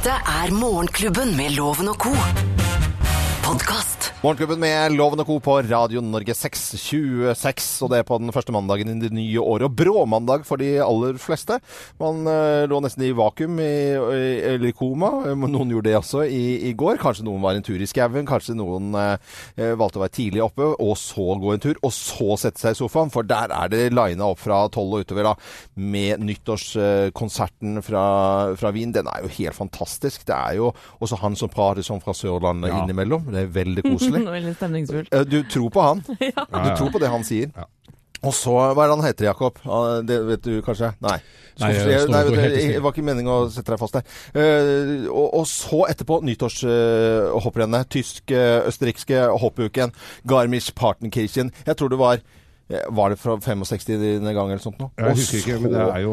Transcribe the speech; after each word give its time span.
Dette 0.00 0.16
er 0.16 0.52
Morgenklubben 0.56 1.34
med 1.36 1.50
Loven 1.58 1.90
og 1.92 1.98
co. 2.00 2.14
Podkast. 3.44 3.99
Morgenklubben 4.20 4.60
med 4.60 4.92
Loven 4.98 5.22
og 5.22 5.24
Co. 5.30 5.38
på 5.40 5.52
Radio 5.64 6.02
Norge 6.04 6.34
626, 6.36 7.68
og 7.86 7.88
det 7.88 8.02
er 8.02 8.04
på 8.04 8.18
den 8.20 8.28
første 8.36 8.52
mandagen 8.52 8.90
i 8.92 8.98
det 9.00 9.08
nye 9.16 9.40
året. 9.40 9.64
Og 9.64 9.78
bråmandag 9.78 10.42
for 10.44 10.60
de 10.60 10.74
aller 10.84 11.16
fleste. 11.16 11.56
Man 11.96 12.28
uh, 12.28 12.66
lå 12.68 12.82
nesten 12.84 13.06
i 13.06 13.14
vakuum, 13.16 13.56
i, 13.64 13.70
i, 13.96 14.26
eller 14.50 14.68
i 14.68 14.74
koma. 14.76 15.08
Noen 15.40 15.72
gjorde 15.72 15.88
det 15.88 15.94
også 15.96 16.26
i, 16.28 16.42
i 16.68 16.74
går. 16.76 16.98
Kanskje 17.00 17.24
noen 17.24 17.40
var 17.40 17.56
en 17.56 17.64
tur 17.64 17.80
i 17.80 17.88
skauen. 17.88 18.28
Kanskje 18.28 18.58
noen 18.58 18.90
uh, 18.92 19.16
valgte 19.80 20.02
å 20.02 20.04
være 20.04 20.14
tidlig 20.18 20.44
oppe, 20.44 20.68
og 20.68 20.92
så 21.00 21.38
gå 21.40 21.54
en 21.56 21.64
tur. 21.64 21.80
Og 21.80 21.96
så 21.96 22.36
sette 22.44 22.60
seg 22.60 22.76
i 22.76 22.80
sofaen, 22.82 23.14
for 23.16 23.24
der 23.24 23.56
er 23.56 23.72
det 23.72 23.86
lina 23.96 24.28
opp 24.28 24.44
fra 24.44 24.60
tolv 24.76 24.98
og 24.98 25.06
utover 25.08 25.30
da, 25.30 25.34
med 25.80 26.20
nyttårskonserten 26.28 27.80
fra, 27.88 28.04
fra 28.60 28.74
Wien. 28.76 28.92
Den 28.92 29.08
er 29.08 29.24
jo 29.24 29.32
helt 29.40 29.56
fantastisk. 29.62 30.28
Det 30.28 30.36
er 30.36 30.60
jo 30.60 30.74
også 31.00 31.22
han 31.24 31.40
som 31.40 31.48
prater 31.56 31.88
sånn 31.88 32.04
fra 32.04 32.12
Sørlandet 32.12 32.68
Ja. 32.68 32.84
innimellom. 32.84 33.32
Det 33.32 33.46
er 33.46 33.52
veldig 33.56 33.88
koselig. 33.88 34.08
Veldig 34.18 34.54
stemningsfullt. 34.60 35.12
Eh, 35.14 35.24
Du 35.28 35.42
tror 35.48 35.70
på 35.70 35.82
han. 35.82 36.02
Ja, 36.20 36.46
Du 36.46 36.70
tror 36.76 36.90
på 36.94 37.00
det 37.02 37.08
han 37.12 37.24
sier. 37.24 37.52
Ja. 37.56 37.68
Og 38.20 38.34
så, 38.36 38.52
hva 38.52 38.84
er 38.84 38.90
det 38.90 38.96
han 38.98 39.04
heter, 39.06 39.24
Jakob? 39.30 39.56
Ah, 39.64 40.02
Det 40.04 40.18
vet 40.28 40.42
du 40.44 40.58
kanskje? 40.62 40.90
Nei. 41.00 41.14
Så- 41.56 41.64
Nei, 41.66 41.70
jeg 41.74 42.08
nei, 42.08 42.20
du, 42.24 42.34
det 42.36 42.82
var 42.84 42.92
ikke 42.92 43.04
meningen 43.04 43.32
å 43.32 43.38
sette 43.52 43.72
deg 43.72 43.80
fast 43.80 43.96
der. 43.96 44.04
Eh, 44.36 45.06
og, 45.08 45.26
og 45.40 45.46
så 45.48 45.82
etterpå 45.88 46.20
nyttårshopprennet. 46.24 47.88
tysk, 47.92 48.30
eh, 48.32 48.60
østerrikske 48.68 49.22
hoppuken. 49.40 49.92
Garmisch-Partenkirchen. 50.28 51.50
Jeg 51.66 51.76
tror 51.76 51.88
det 51.92 51.98
var 52.00 52.20
Var 52.70 53.10
det 53.10 53.18
fra 53.18 53.34
65. 53.40 54.22
gang 54.34 54.50
eller 54.50 54.62
sånt 54.62 54.78
noe? 54.78 54.92
Jeg 54.94 55.16
husker 55.18 55.38
ikke, 55.40 55.58
men 55.64 55.72
det 55.74 55.80
er 55.82 56.04
jo 56.04 56.12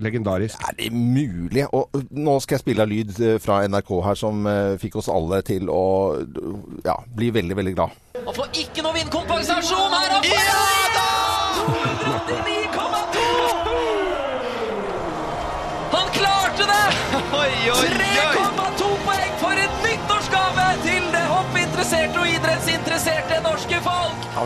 legendarisk. 0.00 0.62
er 0.64 0.76
det 0.78 0.88
mulig? 0.92 1.66
Og 1.76 2.04
nå 2.10 2.38
skal 2.40 2.56
jeg 2.56 2.64
spille 2.64 2.82
av 2.86 2.88
lyd 2.88 3.12
eh, 3.20 3.36
fra 3.42 3.60
NRK 3.68 3.92
her 4.06 4.16
som 4.16 4.46
eh, 4.48 4.78
fikk 4.80 4.96
oss 5.02 5.10
alle 5.12 5.42
til 5.44 5.68
å 5.68 5.82
ja, 6.86 6.96
bli 7.16 7.28
veldig, 7.36 7.56
veldig 7.60 7.74
glad. 7.76 7.90
Han 8.24 8.34
får 8.36 8.48
ikke 8.64 8.84
noe 8.86 8.96
vindkompensasjon 8.96 9.96
her 9.98 10.16
oppe! 10.18 10.32
Ja 10.32 10.64
da! 10.96 11.08
289,2! 11.60 13.26
Han 15.92 16.12
klarte 16.16 16.64
det! 16.72 16.86
3,2 17.32 18.47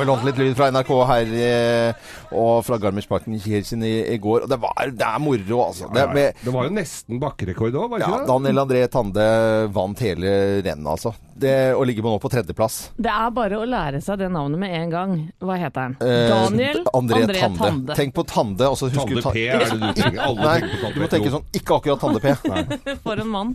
lånt 0.08 0.24
litt 0.26 0.38
lyd 0.40 0.56
fra 0.58 0.70
NRK 0.72 0.92
her 1.08 1.32
eh, 1.46 2.12
og 2.32 2.62
fra 2.66 2.78
Garmisch-Partenkirchen 2.82 3.84
i, 3.86 3.94
i 4.14 4.18
går. 4.22 4.46
Og 4.46 4.52
det, 4.52 4.58
var, 4.62 4.92
det 4.92 5.08
er 5.08 5.22
moro, 5.22 5.58
altså. 5.66 5.90
Det, 5.92 6.06
med, 6.14 6.40
Det 6.42 6.54
var 6.54 6.68
jo 6.68 6.76
nesten 6.76 7.20
bakkerekord 7.22 7.74
òg, 7.74 7.90
var 7.92 8.02
det 8.02 8.08
ja, 8.08 8.22
det? 8.22 8.30
Daniel 8.30 8.64
André 8.64 8.86
Tande 8.92 9.26
vant 9.72 10.06
hele 10.06 10.34
rennet, 10.62 10.88
altså. 10.96 11.14
Det, 11.42 11.74
og 11.74 11.86
ligger 11.88 12.04
på 12.04 12.12
nå 12.12 12.18
på 12.22 12.30
tredjeplass. 12.30 12.76
Det 13.02 13.10
er 13.10 13.30
bare 13.34 13.58
å 13.58 13.64
lære 13.66 14.02
seg 14.04 14.20
det 14.20 14.28
navnet 14.30 14.60
med 14.62 14.74
en 14.76 14.92
gang. 14.92 15.14
Hva 15.42 15.56
heter 15.58 15.88
han? 15.88 15.96
Eh, 16.04 16.26
Daniel 16.30 16.82
André, 16.92 17.22
André 17.26 17.40
Tande. 17.40 17.58
Tande. 17.62 17.96
Tenk 17.98 18.14
på 18.14 18.24
Tande, 18.28 18.68
altså. 18.68 18.90
Tande 18.92 19.24
P 19.24 19.46
er 19.48 19.64
det 19.64 19.78
du 19.80 19.88
tenker. 19.98 20.20
Alle 20.22 20.44
Nei, 20.44 20.58
tenker 20.60 20.76
på 20.76 20.82
Tande 20.82 20.92
du 20.92 21.00
må 21.00 21.08
tenke 21.10 21.32
sånn 21.32 21.46
Ikke 21.56 21.78
akkurat 21.78 22.02
Tande 22.02 22.20
P. 22.22 22.34
For 23.06 23.22
en 23.22 23.30
mann. 23.32 23.54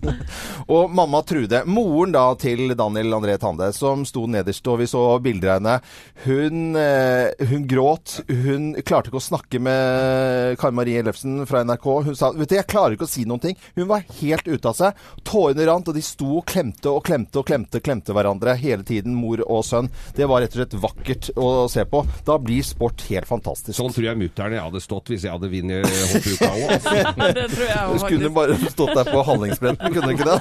Og 0.67 0.91
mamma 0.97 1.21
Trude, 1.27 1.63
moren 1.69 2.15
da 2.15 2.25
til 2.39 2.73
Daniel 2.77 3.17
André 3.19 3.37
Tande, 3.41 3.69
som 3.75 4.03
sto 4.07 4.25
nederst, 4.31 4.67
og 4.67 4.81
vi 4.81 4.89
så 4.89 5.03
bilder 5.23 5.53
av 5.53 5.59
henne, 5.59 5.77
hun, 6.25 6.75
eh, 6.81 7.47
hun 7.51 7.67
gråt. 7.69 8.19
Hun 8.27 8.66
klarte 8.85 9.11
ikke 9.11 9.19
å 9.19 9.23
snakke 9.23 9.59
med 9.63 10.57
Kari 10.61 10.75
Marie 10.75 11.01
Ellefsen 11.01 11.41
fra 11.49 11.63
NRK. 11.67 11.87
Hun 12.07 12.17
sa 12.17 12.31
vet 12.35 12.51
du, 12.51 12.55
jeg 12.57 12.67
klarer 12.69 12.95
ikke 12.97 13.07
å 13.07 13.11
si 13.11 13.25
noen 13.27 13.43
ting. 13.43 13.57
Hun 13.77 13.89
var 13.89 14.05
helt 14.19 14.47
ute 14.47 14.71
av 14.71 14.77
seg. 14.77 15.01
Tårene 15.27 15.67
rant, 15.69 15.87
og 15.91 15.97
de 15.97 16.03
sto 16.05 16.29
og 16.39 16.45
klemte 16.49 16.91
og 16.91 17.03
klemte 17.07 17.41
og 17.41 17.47
klemte, 17.49 17.81
klemte 17.83 18.15
hverandre 18.15 18.55
hele 18.59 18.85
tiden, 18.87 19.15
mor 19.17 19.41
og 19.45 19.63
sønn. 19.67 19.91
Det 20.17 20.27
var 20.29 20.43
rett 20.43 20.55
og 20.55 20.61
slett 20.61 20.77
vakkert 20.83 21.29
å 21.37 21.47
se 21.71 21.85
på. 21.89 22.03
Da 22.27 22.37
blir 22.41 22.65
sport 22.65 23.05
helt 23.11 23.29
fantastisk. 23.29 23.77
Sånn 23.77 23.93
tror 23.95 24.09
jeg 24.09 24.21
mutter'n 24.21 24.57
jeg 24.57 24.65
hadde 24.67 24.83
stått 24.83 25.13
hvis 25.13 25.27
jeg 25.27 25.35
hadde 25.35 25.51
vunnet 25.51 25.87
hoppuka 26.13 26.51
òg. 26.53 26.67
Altså. 26.77 26.95
Det 27.37 27.47
tror 27.51 27.67
jeg 27.67 27.81
også 27.93 28.05
skulle 28.07 28.29
bare 28.33 28.57
stått 28.71 28.93
der 28.97 29.11
på 29.11 29.23
Hallingsbretten, 29.27 29.93
kunne 29.93 30.07
du 30.07 30.15
ikke 30.15 30.29
det? 30.31 30.37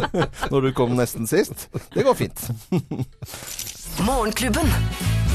Når 0.52 0.66
du 0.68 0.70
kom 0.76 0.94
nesten 0.98 1.28
sist. 1.30 1.68
Det 1.94 2.06
går 2.06 2.16
fint. 2.18 2.46
Morgenklubben. 4.06 4.70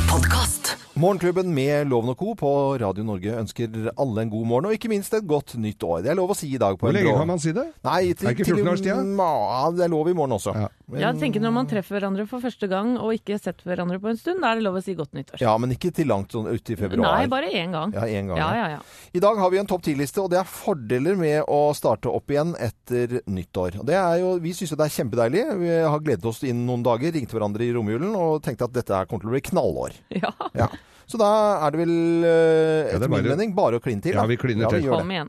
Podkast. 0.10 0.76
Morgenklubben 0.96 1.50
med 1.52 1.90
Loven 1.92 2.14
og 2.14 2.16
Co. 2.16 2.34
på 2.40 2.50
Radio 2.80 3.04
Norge 3.04 3.34
ønsker 3.36 3.90
alle 4.00 4.24
en 4.24 4.30
god 4.32 4.46
morgen, 4.48 4.68
og 4.70 4.76
ikke 4.78 4.88
minst 4.88 5.12
et 5.18 5.26
godt 5.28 5.58
nytt 5.60 5.84
år. 5.84 6.06
Det 6.06 6.14
er 6.14 6.16
lov 6.16 6.32
å 6.32 6.38
si 6.40 6.48
i 6.56 6.60
dag. 6.62 6.78
på 6.80 6.88
Hvor 6.88 6.96
lenge 6.96 7.12
kan 7.18 7.28
man 7.28 7.42
si 7.44 7.52
det? 7.52 7.66
Nei, 7.84 8.14
til, 8.14 8.30
Er 8.30 8.32
det 8.32 8.40
ikke 8.40 8.56
14 8.56 8.70
års? 8.72 8.84
Ja, 8.88 9.72
det 9.76 9.84
er 9.84 9.92
lov 9.92 10.08
i 10.08 10.14
morgen 10.16 10.38
også. 10.38 10.54
Ja. 10.56 10.70
Men, 10.88 11.02
Jeg 11.02 11.20
tenker 11.20 11.42
Når 11.42 11.52
man 11.52 11.68
treffer 11.68 11.98
hverandre 11.98 12.28
for 12.30 12.40
første 12.40 12.70
gang 12.72 12.94
og 13.02 13.12
ikke 13.12 13.36
sett 13.42 13.60
hverandre 13.66 14.00
på 14.00 14.08
en 14.14 14.22
stund, 14.22 14.40
da 14.40 14.54
er 14.54 14.62
det 14.62 14.64
lov 14.70 14.78
å 14.80 14.84
si 14.86 14.96
godt 14.96 15.12
nyttår. 15.18 15.42
ja, 15.42 15.58
men 15.58 15.74
ikke 15.76 15.92
til 15.92 16.08
langt 16.08 16.32
sånn 16.32 16.48
uti 16.48 16.78
februar. 16.80 17.20
Nei, 17.20 17.28
bare 17.28 17.52
én 17.52 17.76
gang. 17.76 17.92
Ja, 17.92 18.06
en 18.06 18.32
gang. 18.32 18.38
Ja, 18.40 18.50
ja. 18.56 18.56
ja, 18.56 18.80
ja. 18.80 19.12
I 19.12 19.20
dag 19.20 19.44
har 19.44 19.52
vi 19.52 19.60
en 19.60 19.68
topp 19.68 19.84
ti-liste, 19.84 20.24
og 20.24 20.32
det 20.32 20.40
er 20.40 20.48
fordeler 20.48 21.20
med 21.20 21.44
å 21.52 21.74
starte 21.76 22.08
opp 22.08 22.32
igjen 22.32 22.56
etter 22.56 23.20
nyttår. 23.28 23.82
Og 23.82 23.86
det 23.92 24.00
er 24.00 24.22
jo, 24.24 24.38
vi 24.40 24.56
syns 24.56 24.72
jo 24.72 24.80
det 24.80 24.88
er 24.88 24.96
kjempedeilig. 25.02 25.44
Vi 25.60 25.76
har 25.76 26.00
gledet 26.00 26.32
oss 26.32 26.44
inn 26.48 26.64
noen 26.70 26.88
dager, 26.88 27.12
ringte 27.12 27.36
hverandre 27.36 27.68
i 27.68 27.74
romjulen 27.76 28.16
og 28.16 28.40
tenkte 28.46 28.70
at 28.70 28.80
dette 28.80 28.96
her 28.96 29.12
kommer 29.12 29.26
til 29.28 29.34
å 29.34 29.36
bli 29.36 29.44
knallår. 29.52 30.00
ja. 30.24 30.32
Ja. 30.56 30.72
Så 31.06 31.20
da 31.22 31.32
er 31.66 31.76
det 31.76 31.82
vel, 31.84 31.96
etter 32.26 32.96
Ja, 32.96 33.00
det 33.02 33.08
er 33.08 33.14
min 33.14 33.28
mening, 33.30 33.52
bare 33.58 33.78
å 33.78 33.84
kline 33.84 34.02
til. 34.02 34.16
Ja, 34.16 34.24
da. 34.24 34.30
vi 34.32 34.40
kliner 34.42 34.66
ja. 34.66 34.72
Vi 34.74 34.88
gjør 34.88 35.00
Kom 35.04 35.12
det. 35.14 35.28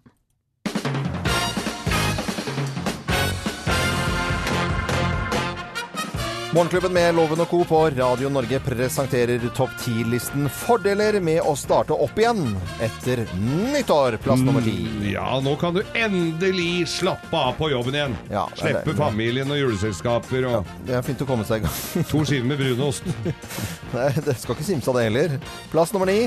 Morgenklubben 6.56 6.92
med 6.92 7.14
Loven 7.14 7.40
og 7.44 7.50
Co. 7.50 7.58
på 7.68 7.78
Radio 7.92 8.30
Norge 8.32 8.56
presenterer 8.64 9.42
topp 9.52 9.74
10-listen 9.82 10.46
fordeler 10.48 11.18
med 11.20 11.42
å 11.44 11.52
starte 11.58 11.92
opp 11.92 12.16
igjen 12.16 12.54
etter 12.80 13.26
nyttår. 13.36 14.16
Plass 14.24 14.40
nummer 14.40 14.64
ti. 14.64 14.78
Ja, 15.12 15.34
nå 15.44 15.52
kan 15.60 15.76
du 15.76 15.82
endelig 15.92 16.86
slappe 16.94 17.36
av 17.36 17.58
på 17.60 17.68
jobben 17.74 17.98
igjen. 17.98 18.16
Ja, 18.32 18.46
det 18.54 18.56
er 18.56 18.62
Slippe 18.62 18.94
det. 18.94 18.96
familien 19.02 19.52
og 19.52 19.60
juleselskaper 19.60 20.48
og 20.54 20.72
Det 20.88 20.96
er 20.96 21.04
fint 21.04 21.26
å 21.26 21.28
komme 21.28 21.44
seg 21.44 21.60
i 21.60 21.66
gang. 21.68 22.08
to 22.08 22.24
skiver 22.24 22.48
med 22.48 22.62
brunost. 22.64 23.12
Nei, 23.98 24.08
det 24.24 24.38
skal 24.40 24.56
ikke 24.56 24.70
simse 24.72 24.88
av 24.94 24.96
det 24.96 25.08
heller. 25.10 25.36
Plass 25.74 25.92
nummer 25.92 26.08
ni. 26.08 26.22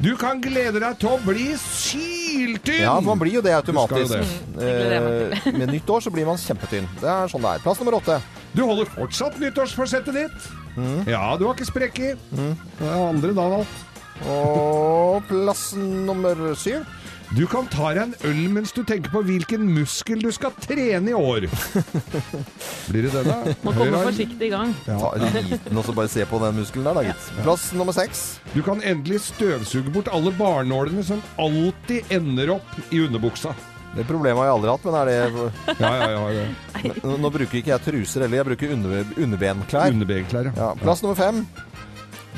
Du 0.00 0.14
kan 0.16 0.40
glede 0.40 0.80
deg 0.80 0.94
til 1.00 1.10
å 1.12 1.18
bli 1.20 1.50
syltynn! 1.60 2.80
Ja, 2.86 2.94
for 2.96 3.10
man 3.10 3.20
blir 3.20 3.34
jo 3.36 3.42
det 3.44 3.52
automatisk. 3.52 4.14
Jo 4.14 4.16
det. 4.16 4.22
Mm, 4.24 4.46
Eh, 4.60 5.52
Med 5.60 5.68
nyttår 5.74 6.00
så 6.06 6.10
blir 6.12 6.24
man 6.28 6.38
kjempetynn. 6.40 6.88
Det 7.02 7.08
er 7.08 7.28
sånn 7.30 7.44
det 7.44 7.52
er. 7.58 7.62
Plass 7.64 7.80
nummer 7.82 7.98
åtte. 8.00 8.16
Du 8.56 8.62
holder 8.66 8.88
fortsatt 8.90 9.36
nyttårsforsettet 9.40 10.16
ditt. 10.16 10.48
Mm. 10.76 11.04
Ja, 11.08 11.36
du 11.38 11.44
har 11.46 11.54
ikke 11.54 11.68
sprekket. 11.68 12.18
Det 12.32 12.88
er 12.88 12.96
andre 13.10 13.34
da 13.36 13.46
valgt. 13.58 13.86
Og 14.28 15.22
plass 15.28 15.70
nummer 15.76 16.40
syv. 16.60 16.82
Du 17.30 17.44
kan 17.46 17.66
ta 17.70 17.92
deg 17.94 18.00
en 18.02 18.14
øl 18.26 18.38
mens 18.50 18.72
du 18.74 18.80
tenker 18.82 19.12
på 19.12 19.20
hvilken 19.22 19.62
muskel 19.70 20.18
du 20.18 20.32
skal 20.34 20.50
trene 20.64 21.12
i 21.12 21.14
år. 21.14 21.44
Blir 22.90 23.06
det 23.06 23.12
det, 23.14 23.22
da? 23.28 23.36
Må 23.62 23.70
Høyre 23.76 23.84
komme 23.92 24.00
forsiktig 24.08 24.48
i 24.48 24.50
gang. 24.50 24.72
Ta 24.88 25.12
en 25.14 25.36
liten 25.46 25.78
og 25.78 25.86
så 25.86 25.94
bare 25.94 26.10
se 26.10 26.26
på 26.26 26.40
den 26.42 26.58
muskelen 26.58 26.88
der, 26.88 26.98
da, 26.98 27.04
gitt. 27.06 27.28
Plass 27.44 27.68
nummer 27.78 27.94
seks. 27.94 28.24
Du 28.50 28.58
kan 28.66 28.82
endelig 28.82 29.22
støvsuge 29.28 29.94
bort 29.94 30.10
alle 30.10 30.34
barnålene 30.34 31.06
som 31.06 31.22
alltid 31.38 32.10
ender 32.18 32.56
opp 32.58 32.74
i 32.90 33.04
underbuksa. 33.06 33.54
Det 33.94 34.04
problemet 34.10 34.38
har 34.42 34.50
jeg 34.50 34.56
aldri 34.58 34.74
hatt, 34.74 34.84
men 34.86 34.98
er 34.98 35.08
det 35.08 35.46
Ja, 35.84 35.94
ja, 35.94 36.10
ja. 36.10 36.44
ja. 36.82 36.92
Nå, 37.06 37.16
nå 37.22 37.30
bruker 37.34 37.58
ikke 37.62 37.76
jeg 37.76 37.86
truser 37.86 38.26
heller, 38.26 38.42
jeg 38.42 38.50
bruker 38.52 38.74
under, 38.74 39.16
underbenklær. 39.18 39.94
Underbenklær, 39.94 40.50
Ja, 40.58 40.72
plass 40.82 41.06
nummer 41.06 41.18
fem. 41.18 41.44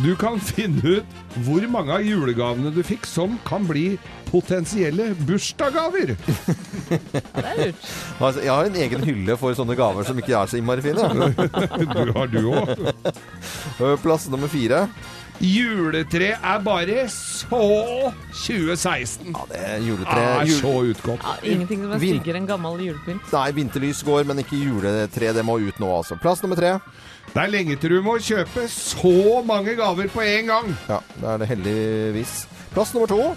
Du 0.01 0.15
kan 0.17 0.39
finne 0.41 1.01
ut 1.01 1.19
hvor 1.45 1.65
mange 1.69 1.93
av 1.97 2.05
julegavene 2.05 2.73
du 2.73 2.81
fikk 2.85 3.05
som 3.09 3.37
kan 3.49 3.65
bli 3.69 3.95
potensielle 4.33 5.13
bursdagsgaver. 5.29 6.15
Ja, 6.17 6.99
det 7.37 7.47
er 7.47 7.59
lurt. 7.61 7.89
Altså, 8.19 8.41
jeg 8.43 8.53
har 8.53 8.69
en 8.71 8.79
egen 8.87 9.05
hylle 9.07 9.37
for 9.41 9.57
sånne 9.59 9.77
gaver 9.79 10.09
som 10.09 10.19
ikke 10.19 10.35
er 10.39 10.51
så 10.51 10.59
innmari 10.61 10.85
fine. 10.85 11.09
Du 11.93 12.13
har 12.17 12.31
du 12.33 12.41
òg. 12.51 12.71
Øh, 13.81 13.99
Plass 14.03 14.29
nummer 14.33 14.49
fire. 14.51 14.87
Juletre 15.43 16.37
er 16.39 16.59
bare 16.63 17.09
så 17.11 17.59
2016. 18.31 19.33
Ja, 19.35 19.45
det 19.51 19.63
er 19.73 19.81
juletre. 19.83 20.19
Er 20.21 20.45
Jul... 20.47 20.59
så 20.61 20.73
utgått. 20.93 21.25
Ja, 21.25 21.33
ingenting 21.55 21.83
som 21.83 21.95
er 21.97 22.03
styggere 22.03 22.39
enn 22.39 22.47
gammel 22.47 22.85
julepynt. 22.87 23.33
Nei, 23.35 23.49
vinterlys 23.57 24.05
går, 24.07 24.23
men 24.29 24.43
ikke 24.45 24.61
juletre. 24.61 25.33
Det 25.35 25.45
må 25.47 25.59
ut 25.65 25.81
nå, 25.83 25.89
altså. 25.97 26.19
Plass 26.23 26.45
nummer 26.45 26.61
tre. 26.61 26.77
Det 27.33 27.41
er 27.43 27.51
lenge 27.51 27.79
til 27.81 27.97
du 27.97 28.03
må 28.05 28.19
kjøpe 28.23 28.69
så 28.71 29.43
mange 29.49 29.75
gaver 29.79 30.11
på 30.13 30.23
en 30.27 30.53
gang. 30.53 30.71
Ja, 30.91 31.01
det 31.17 31.33
er 31.33 31.43
det 31.43 31.51
heldigvis. 31.57 32.37
Plass 32.75 32.95
nummer 32.95 33.11
to. 33.11 33.33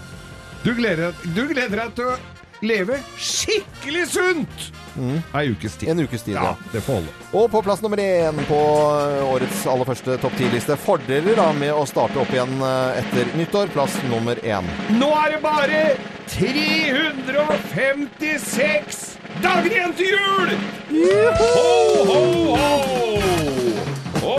Du 0.66 0.72
gleder, 0.74 1.14
du 1.22 1.44
gleder 1.46 1.78
deg 1.78 1.92
til 1.94 2.08
å 2.10 2.16
leve 2.66 2.96
skikkelig 3.22 4.02
sunt 4.10 4.64
ei 5.36 5.50
ukes 5.52 5.74
tid. 5.76 5.88
En 5.92 6.00
ukes 6.02 6.22
tid, 6.24 6.34
Ja, 6.34 6.42
ja. 6.42 6.54
det 6.72 6.80
får 6.82 6.94
holde. 6.98 7.10
Og 7.36 7.50
på 7.52 7.60
plass 7.62 7.82
nummer 7.84 7.98
én 8.00 8.32
på 8.48 8.56
årets 9.28 9.66
aller 9.70 9.84
første 9.84 10.16
topp 10.22 10.32
ti-liste. 10.40 10.76
Fordeler 10.80 11.34
da 11.38 11.50
med 11.52 11.72
å 11.76 11.84
starte 11.86 12.18
opp 12.22 12.30
igjen 12.34 12.56
eh, 12.64 12.98
etter 13.02 13.24
nyttår. 13.38 13.66
Plass 13.76 13.94
nummer 14.10 14.34
én. 14.42 14.64
Nå 14.96 15.10
er 15.20 15.28
det 15.36 15.40
bare 15.44 15.80
356 16.32 19.20
dager 19.44 19.70
igjen 19.70 19.92
til 20.00 20.08
jul! 20.16 20.48
Ho, 21.36 21.44
ho, 22.08 22.20
ho! 22.56 22.72
Ho, 24.24 24.34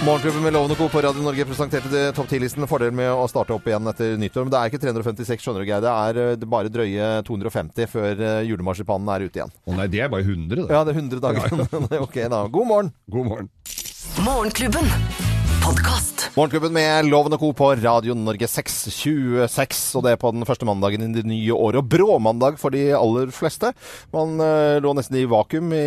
Morgenklubben 0.00 0.40
med 0.42 0.54
Loven 0.56 0.72
og 0.72 0.78
Co. 0.80 0.86
på 0.88 1.00
Radio 1.04 1.20
Norge 1.20 1.44
presenterte 1.44 1.90
det 1.92 2.02
topp 2.16 2.30
10-listen. 2.32 2.64
Fordelen 2.70 2.96
med 2.96 3.10
å 3.12 3.26
starte 3.28 3.52
opp 3.52 3.66
igjen 3.68 3.84
etter 3.90 4.14
nyttår. 4.16 4.46
Men 4.46 4.54
det 4.54 4.60
er 4.60 4.70
ikke 4.70 4.80
356, 4.80 5.44
skjønner 5.44 5.60
du, 5.60 5.68
Geir. 5.68 5.84
Det 5.84 5.92
er 5.92 6.20
eh, 6.22 6.46
bare 6.54 6.72
drøye 6.72 7.10
250 7.28 7.90
før 7.92 8.22
eh, 8.24 8.38
julemarsipanen 8.48 9.12
er 9.12 9.26
ute 9.28 9.42
igjen. 9.42 9.52
Å 9.68 9.76
nei, 9.76 9.90
det 9.92 10.00
er 10.00 10.08
bare 10.12 10.24
100, 10.24 10.64
da. 10.64 10.70
Ja, 10.72 10.80
det 10.88 10.94
er 10.94 11.02
100 11.02 11.20
dager. 11.26 12.00
ok, 12.06 12.16
da. 12.32 12.46
God 12.48 12.70
morgen. 12.72 12.92
God 13.12 13.28
morgen. 13.28 13.52
Morgenklubben. 14.24 14.88
Podkast. 16.20 16.36
Morgenklubben 16.36 16.72
med 16.74 17.06
Loven 17.08 17.32
og 17.34 17.40
Co. 17.40 17.50
på 17.56 17.68
Radio 17.80 18.14
Norge 18.14 18.46
626, 18.48 19.96
og 19.96 20.04
det 20.04 20.12
er 20.12 20.18
på 20.20 20.30
den 20.34 20.44
første 20.46 20.66
mandagen 20.68 21.02
i 21.06 21.14
det 21.14 21.24
nye 21.28 21.54
året. 21.54 21.80
Og 21.80 21.88
bråmandag 21.88 22.58
for 22.60 22.70
de 22.74 22.90
aller 22.96 23.30
fleste. 23.32 23.72
Man 24.12 24.36
uh, 24.40 24.78
lå 24.82 24.92
nesten 24.96 25.16
i 25.20 25.24
vakuum, 25.28 25.72
i, 25.72 25.80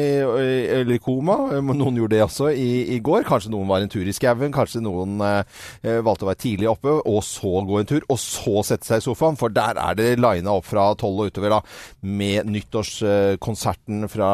eller 0.80 1.00
koma. 1.04 1.38
Noen 1.62 2.00
gjorde 2.00 2.16
det 2.16 2.24
også 2.26 2.50
i, 2.54 2.96
i 2.96 3.00
går. 3.04 3.26
Kanskje 3.28 3.52
noen 3.54 3.70
var 3.70 3.84
en 3.84 3.92
tur 3.94 4.08
i 4.08 4.16
skauen. 4.16 4.54
Kanskje 4.56 4.82
noen 4.84 5.22
uh, 5.22 5.44
valgte 5.84 6.26
å 6.26 6.32
være 6.32 6.42
tidlig 6.44 6.72
oppe, 6.72 6.96
og 7.04 7.22
så 7.28 7.64
gå 7.68 7.82
en 7.82 7.92
tur. 7.94 8.08
Og 8.10 8.20
så 8.22 8.66
sette 8.68 8.90
seg 8.90 9.04
i 9.04 9.06
sofaen, 9.08 9.38
for 9.40 9.54
der 9.54 9.80
er 9.82 10.00
det 10.00 10.10
lina 10.22 10.58
opp 10.58 10.70
fra 10.70 10.90
tolv 11.00 11.26
og 11.26 11.34
utover, 11.34 11.58
da. 11.58 11.62
Med 12.02 12.50
nyttårskonserten 12.52 14.08
fra, 14.12 14.32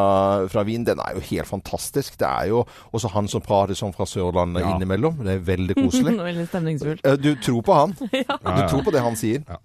fra 0.51 0.65
Wien. 0.67 0.87
Den 0.87 1.03
er 1.03 1.17
jo 1.19 1.25
helt 1.31 1.49
fantastisk. 1.49 2.19
Det 2.19 2.29
er 2.29 2.53
jo 2.53 2.63
også 2.95 3.13
han 3.17 3.29
som 3.31 3.43
prater 3.45 3.77
sånn 3.77 3.95
fra 3.95 4.07
Sørlandet 4.09 4.63
Ja. 4.63 4.75
innimellom. 4.75 5.19
Det 5.25 5.35
er 5.37 5.45
veldig 5.53 5.75
koselig. 5.75 5.88
Veldig 5.93 6.45
stemningsfullt. 6.51 7.05
Eh, 7.05 7.17
Du 7.21 7.33
tror 7.41 7.61
på 7.65 7.73
han. 7.73 7.97
Ja, 8.23 8.37
Du 8.43 8.61
tror 8.69 8.85
på 8.85 8.93
det 8.95 9.01
han 9.05 9.17
sier. 9.19 9.43
Ja. 9.47 9.57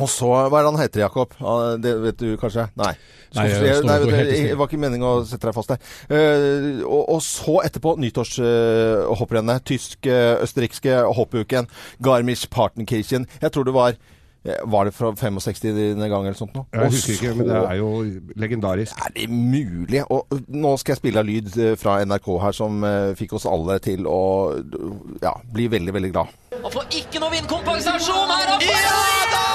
Og 0.00 0.08
så, 0.08 0.24
hva 0.48 0.56
er 0.58 0.64
det 0.64 0.70
han 0.70 0.80
heter, 0.80 1.00
Jakob? 1.04 1.34
Ah, 1.44 1.74
Det 1.76 1.90
vet 2.00 2.16
du 2.18 2.30
kanskje? 2.40 2.64
Nei. 2.80 2.94
Nei, 3.36 3.44
jeg 3.48 3.84
nei, 3.84 3.96
du, 4.00 4.10
helt 4.12 4.30
det 4.32 4.56
var 4.60 4.68
ikke 4.68 4.80
meningen 4.80 5.04
å 5.08 5.12
sette 5.28 5.48
deg 5.48 5.54
fast 5.56 5.70
der. 5.72 5.78
Uh, 6.08 6.80
og, 6.84 7.02
og 7.14 7.20
så 7.24 7.58
etterpå 7.64 7.94
nyttårshopprennet. 8.00 9.64
Tysk-østerrikske 9.68 10.42
østerrikske 10.44 10.96
hoppuken. 11.16 11.68
Garmisch-Partenkirchen. 12.04 13.28
Jeg 13.40 13.52
tror 13.54 13.68
det 13.68 13.74
var 13.76 13.94
eh, 13.94 14.00
Var 14.42 14.88
det 14.88 14.94
fra 14.94 15.12
65 15.14 15.60
denne 15.62 16.08
gang 16.10 16.24
eller 16.26 16.34
sånt 16.38 16.54
noe? 16.56 16.66
Jeg 16.74 16.90
husker 16.90 17.14
ikke, 17.14 17.34
men 17.38 17.46
det 17.46 17.58
er 17.60 17.76
jo 17.78 17.90
legendarisk. 18.42 18.98
er 18.98 19.12
det 19.14 19.28
mulig? 19.30 20.02
Og 20.10 20.26
nå 20.48 20.72
skal 20.82 20.96
jeg 20.96 20.98
spille 21.02 21.22
av 21.22 21.28
lyd 21.28 21.52
eh, 21.62 21.76
fra 21.78 22.00
NRK 22.02 22.26
her 22.42 22.56
som 22.56 22.82
eh, 22.88 23.14
fikk 23.18 23.36
oss 23.38 23.46
alle 23.46 23.78
til 23.84 24.08
å 24.10 24.18
ja, 25.22 25.36
bli 25.54 25.68
veldig, 25.70 25.94
veldig 25.94 26.10
glad. 26.10 26.34
Han 26.58 26.74
får 26.74 26.90
ikke 26.90 27.22
noe 27.22 27.30
vindkompensasjon 27.36 28.34
her! 28.34 28.50
Får 28.50 28.66
ja 28.66 28.98
da! 29.30 29.46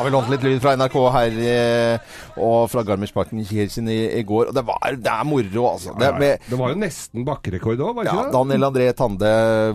har 0.04 0.10
vi 0.10 0.16
lånt 0.18 0.30
litt 0.34 0.42
lyd 0.44 0.60
fra 0.60 0.74
NRK 0.76 0.96
her 1.14 1.36
eh, 1.48 2.16
og 2.36 2.66
fra 2.68 2.82
Garmisch-Partenkirchen 2.84 3.88
i, 3.88 4.00
i 4.18 4.24
går. 4.26 4.50
Og 4.50 4.56
det, 4.56 4.64
var, 4.68 4.98
det 5.00 5.12
er 5.14 5.28
moro, 5.28 5.62
altså. 5.70 5.94
Det, 5.96 6.10
med, 6.20 6.44
Det 6.44 6.58
var 6.60 6.74
jo 6.74 6.80
nesten 6.82 7.24
bakkerekord 7.24 7.80
òg, 7.80 7.94
var 7.96 8.08
ja, 8.10 8.12
ikke 8.12 8.26
det? 8.26 8.34
Daniel 8.36 8.68
André 8.68 8.88
Tande 8.98 9.30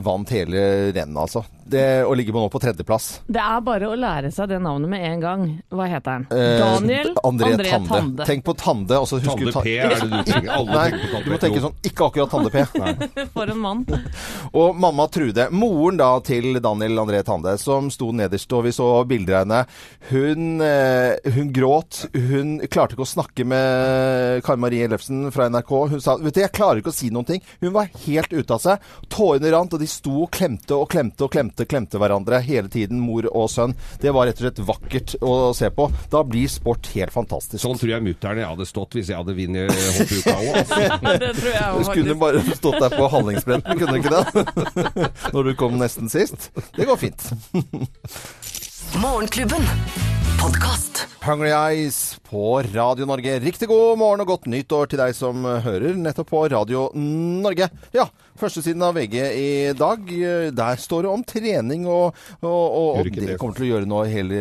vant 0.06 0.36
hele 0.36 0.62
rennet, 0.94 1.18
altså. 1.18 1.42
Det, 1.70 1.86
ligge 2.20 2.34
på 2.36 2.42
nå 2.42 2.50
på 2.52 2.60
tredjeplass. 2.62 3.08
Det 3.30 3.42
er 3.42 3.62
bare 3.66 3.90
å 3.90 3.98
lære 3.98 4.32
seg 4.34 4.50
det 4.52 4.60
navnet 4.64 4.92
med 4.92 5.06
en 5.06 5.24
gang. 5.24 5.46
Hva 5.72 5.88
heter 5.90 6.18
han? 6.18 6.28
Eh, 6.34 6.60
Daniel 6.60 7.14
André, 7.24 7.54
André 7.54 7.74
Tande. 7.74 7.90
Tande. 7.90 8.28
Tenk 8.30 8.46
på 8.46 8.56
Tande, 8.60 9.00
husker 9.00 9.26
Tande 9.30 9.54
P 9.64 9.76
er 9.78 9.94
det 9.94 10.10
du 10.10 10.18
trenger. 10.28 10.52
Alle 10.56 10.76
Nei, 10.76 10.88
tenker 10.90 11.06
på 11.06 11.14
Tande 11.14 11.30
du 11.30 11.34
må 11.34 11.40
tenke 11.42 11.64
sånn 11.64 11.90
Ikke 11.90 12.08
akkurat 12.10 12.34
Tande 12.34 12.52
P. 12.54 12.64
For 13.36 13.54
en 13.54 13.62
mann. 13.62 13.84
Og 14.58 14.78
mamma 14.80 15.08
Trude, 15.14 15.48
moren 15.56 16.00
da 16.00 16.10
til 16.26 16.60
Daniel 16.64 17.04
André 17.04 17.22
Tande, 17.28 17.56
som 17.62 17.90
sto 17.94 18.12
nederst, 18.16 18.52
og 18.56 18.66
vi 18.68 18.74
så 18.76 18.90
bilder 19.10 19.40
av 19.40 19.46
henne, 19.46 19.62
hun, 20.10 20.62
eh, 20.66 21.32
hun 21.36 21.54
gråt. 21.56 22.04
Hun 22.14 22.58
klarte 22.68 22.96
ikke 22.96 23.06
å 23.06 23.14
snakke 23.14 23.46
med 23.48 24.44
Kari 24.46 24.62
Marie 24.62 24.88
Ellefsen 24.88 25.28
fra 25.34 25.50
NRK. 25.52 25.74
Hun 25.94 26.04
sa 26.04 26.18
vet 26.20 26.36
du, 26.36 26.42
jeg 26.44 26.56
klarer 26.56 26.82
ikke 26.82 26.94
å 26.94 27.00
si 27.00 27.12
noen 27.14 27.28
ting. 27.30 27.44
Hun 27.64 27.74
var 27.76 27.92
helt 28.06 28.34
ute 28.34 28.56
av 28.56 28.64
seg. 28.64 28.90
Tårene 29.12 29.54
rant, 29.54 29.76
og 29.76 29.82
de 29.82 29.90
sto 29.90 30.26
og 30.26 30.32
klemte 30.36 30.78
og 30.78 30.90
klemte 30.92 31.26
og 31.26 31.34
klemte, 31.34 31.59
klemte 31.68 32.00
hverandre 32.00 32.40
hele 32.46 32.70
tiden, 32.72 33.02
mor 33.04 33.28
og 33.34 33.50
sønn. 33.52 33.76
Det 34.02 34.14
var 34.16 34.30
rett 34.30 34.40
og 34.40 34.48
slett 34.48 34.62
vakkert 34.68 35.16
å 35.26 35.34
se 35.58 35.70
på. 35.74 35.90
Da 36.12 36.24
blir 36.28 36.48
sport 36.52 36.92
helt 36.96 37.14
fantastisk. 37.16 37.62
Sånn 37.64 37.80
tror 37.80 37.96
jeg 37.96 38.06
mutter'n 38.06 38.44
hadde 38.46 38.68
stått 38.70 38.96
hvis 38.98 39.12
jeg 39.12 39.20
hadde 39.20 39.36
vunnet 39.38 39.74
hoppuka 40.00 40.36
òg. 40.38 40.52
Altså. 40.62 40.82
Det 41.20 41.34
Du 41.80 41.84
skulle 41.88 42.16
bare 42.20 42.44
stått 42.56 42.80
der 42.80 42.94
på 42.96 43.10
handlingsbretten, 43.12 43.80
kunne 43.80 43.96
du 43.96 44.00
ikke 44.00 44.14
det? 44.16 45.10
Når 45.36 45.50
du 45.50 45.56
kom 45.60 45.80
nesten 45.80 46.12
sist. 46.12 46.52
Det 46.78 46.88
går 46.90 47.00
fint. 47.02 47.30
Morgenklubben. 49.00 49.66
Podcast. 50.40 51.08
Hungry 51.22 51.52
Eyes 51.52 52.20
på 52.30 52.62
Radio 52.74 53.06
Norge. 53.06 53.40
Riktig 53.44 53.68
god 53.68 53.98
morgen 54.00 54.24
og 54.24 54.30
godt 54.32 54.48
nytt 54.48 54.72
år 54.72 54.88
til 54.90 55.02
deg 55.02 55.12
som 55.18 55.44
hører 55.44 55.98
nettopp 56.00 56.30
på 56.32 56.44
Radio 56.54 56.86
Norge. 56.96 57.68
Ja, 57.96 58.06
førstesiden 58.40 58.84
av 58.86 58.96
VG 58.98 59.16
i 59.40 59.50
dag. 59.78 60.10
Der 60.56 60.80
står 60.82 61.06
det 61.06 61.12
om 61.14 61.24
trening 61.28 61.86
og, 61.90 62.16
og, 62.40 62.48
og, 62.50 63.00
og 63.02 63.10
det 63.12 63.28
det. 63.34 63.38
kommer 63.42 63.58
til 63.58 63.68
å 63.68 63.72
gjøre 63.74 63.90
nå 63.90 64.02
hele 64.10 64.40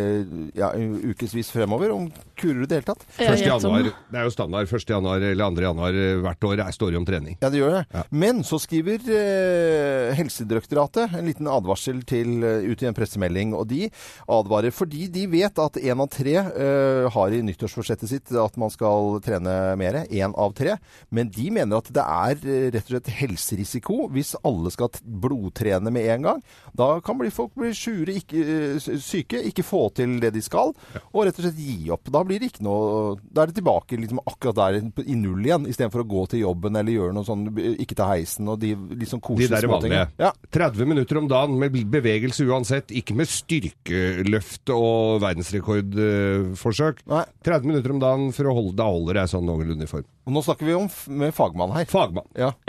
ja, 0.57 0.71
ukevis 0.77 1.51
fremover. 1.55 1.93
Om 1.95 2.09
kurer 2.39 2.63
du 2.63 2.67
det 2.71 2.79
hele 2.81 2.89
tatt? 2.93 3.03
Ja, 3.19 3.33
1. 3.35 3.43
januar, 3.49 3.89
det 3.91 4.21
er 4.21 4.27
jo 4.29 4.35
standard. 4.35 4.69
1. 4.71 4.87
januar 4.95 5.25
eller 5.27 5.55
2. 5.59 5.65
januar 5.69 5.99
eh, 5.99 6.21
hvert 6.25 6.47
år 6.51 6.63
er- 6.67 6.75
står 6.79 6.93
det 6.95 7.01
om 7.01 7.07
trening. 7.09 7.39
Ja, 7.43 7.51
det 7.51 7.59
gjør 7.63 7.75
det. 7.79 7.83
Ja. 7.97 8.03
Men 8.25 8.45
så 8.47 8.61
skriver 8.63 9.03
eh, 9.11 10.13
Helsedirektoratet 10.19 11.17
en 11.19 11.27
liten 11.27 11.49
advarsel 11.51 12.03
til, 12.09 12.37
eh, 12.47 12.69
ut 12.71 12.83
i 12.85 12.89
en 12.91 12.95
pressemelding. 12.97 13.55
Og 13.59 13.67
de 13.71 13.89
advarer 14.31 14.75
fordi 14.75 15.09
de 15.13 15.25
vet 15.33 15.59
at 15.65 15.79
én 15.81 15.99
av 16.05 16.11
tre 16.13 16.37
eh, 16.39 17.09
har 17.15 17.35
i 17.35 17.43
nyttårsforsettet 17.49 18.11
sitt 18.13 18.33
at 18.39 18.59
man 18.61 18.71
skal 18.75 19.19
trene 19.25 19.57
mer. 19.81 20.03
Én 20.13 20.35
av 20.39 20.55
tre. 20.59 20.77
Men 21.11 21.31
de 21.35 21.49
mener 21.55 21.81
at 21.81 21.89
det 21.95 22.05
er 22.05 22.45
eh, 22.45 22.69
rett 22.77 22.85
og 22.87 22.95
slett 22.95 23.11
helserisiko 23.23 23.88
hvis 24.13 24.35
alle 24.47 24.71
skal 24.75 24.89
blodtrene 25.03 25.91
med 25.95 26.07
en 26.15 26.23
gang. 26.29 26.43
Da 26.77 27.01
kan 27.05 27.19
folk 27.31 27.55
bli 27.59 27.73
sjure, 27.77 28.15
ikke, 28.21 28.43
eh, 28.77 28.99
syke, 29.03 29.41
ikke 29.51 29.65
få 29.67 29.93
til 29.95 30.19
det 30.21 30.33
de 30.35 30.43
skal, 30.45 30.75
og 31.13 31.25
rett 31.27 31.39
og 31.39 31.45
slett 31.47 31.59
gi 31.59 31.91
opp. 31.91 32.11
Da 32.13 32.23
blir 32.25 32.39
det 32.41 32.53
ikke 32.53 32.65
noe 32.67 33.17
Da 33.33 33.43
er 33.43 33.47
det 33.51 33.57
tilbake 33.59 33.97
liksom 33.99 34.21
akkurat 34.27 34.55
der 34.57 35.05
i 35.07 35.15
null 35.15 35.45
igjen, 35.45 35.67
istedenfor 35.69 36.05
å 36.05 36.09
gå 36.09 36.29
til 36.29 36.41
jobben 36.41 36.77
eller 36.77 36.93
gjøre 36.93 37.15
noe 37.15 37.25
sånn, 37.25 37.47
ikke 37.79 37.97
ta 37.99 38.09
heisen 38.13 38.49
og 38.49 38.61
de 38.61 38.75
liksom 38.75 39.21
De 39.21 39.27
koselige 39.27 39.49
der 39.51 39.69
vanlige. 39.69 40.07
småtingene. 40.09 40.09
Ja. 40.19 40.33
30 40.51 40.87
minutter 40.87 41.19
om 41.19 41.29
dagen 41.29 41.59
med 41.59 41.73
bevegelse 41.73 42.47
uansett. 42.49 42.89
Ikke 42.95 43.15
med 43.15 43.29
styrkeløft 43.29 44.71
og 44.75 45.21
verdensrekordforsøk. 45.25 47.03
Nei. 47.09 47.25
30 47.45 47.67
minutter 47.71 47.95
om 47.95 48.01
dagen 48.03 48.33
for 48.37 48.45
å 48.51 48.55
holde 48.55 48.77
Da 48.79 48.85
holder 48.89 49.23
jeg 49.23 49.33
sånn 49.33 49.47
noenlunde 49.49 49.87
i 49.89 49.91
form. 49.91 50.07
Og 50.29 50.33
nå 50.37 50.43
snakker 50.45 50.67
vi 50.69 50.75
om 50.77 50.85
f 50.93 51.07
med 51.09 51.33
fagmann 51.33 51.71
her. 51.73 51.87
Fagmann. 51.89 52.27
Ja. 52.37 52.51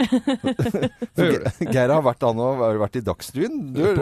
Geir 1.60 1.92
har 1.92 2.00
vært, 2.06 2.24
han 2.24 2.38
har 2.40 2.78
vært 2.80 2.96
i 2.96 3.02
Dagsrevyen. 3.04 3.58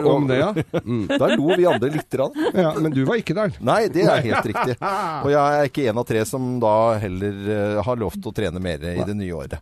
Om 0.07 0.29
det, 0.29 0.37
ja. 0.39 0.53
Mm. 0.79 1.01
Da 1.19 1.27
lo 1.33 1.49
vi 1.59 1.65
andre 1.67 1.89
lite 1.91 2.15
grann. 2.15 2.37
ja. 2.55 2.71
Men 2.79 2.95
du 2.95 3.01
var 3.09 3.19
ikke 3.19 3.35
der. 3.35 3.51
Nei, 3.59 3.81
det 3.91 4.05
er 4.07 4.23
helt 4.29 4.47
riktig. 4.47 4.77
Og 5.25 5.29
jeg 5.33 5.59
er 5.59 5.67
ikke 5.67 5.89
en 5.91 5.99
av 5.99 6.07
tre 6.07 6.23
som 6.29 6.47
da 6.63 6.73
heller 7.03 7.51
eh, 7.57 7.81
har 7.83 7.99
lovt 7.99 8.31
å 8.31 8.35
trene 8.39 8.63
mer 8.63 8.79
i 8.95 9.03
det 9.03 9.17
nye 9.19 9.35
året. 9.35 9.59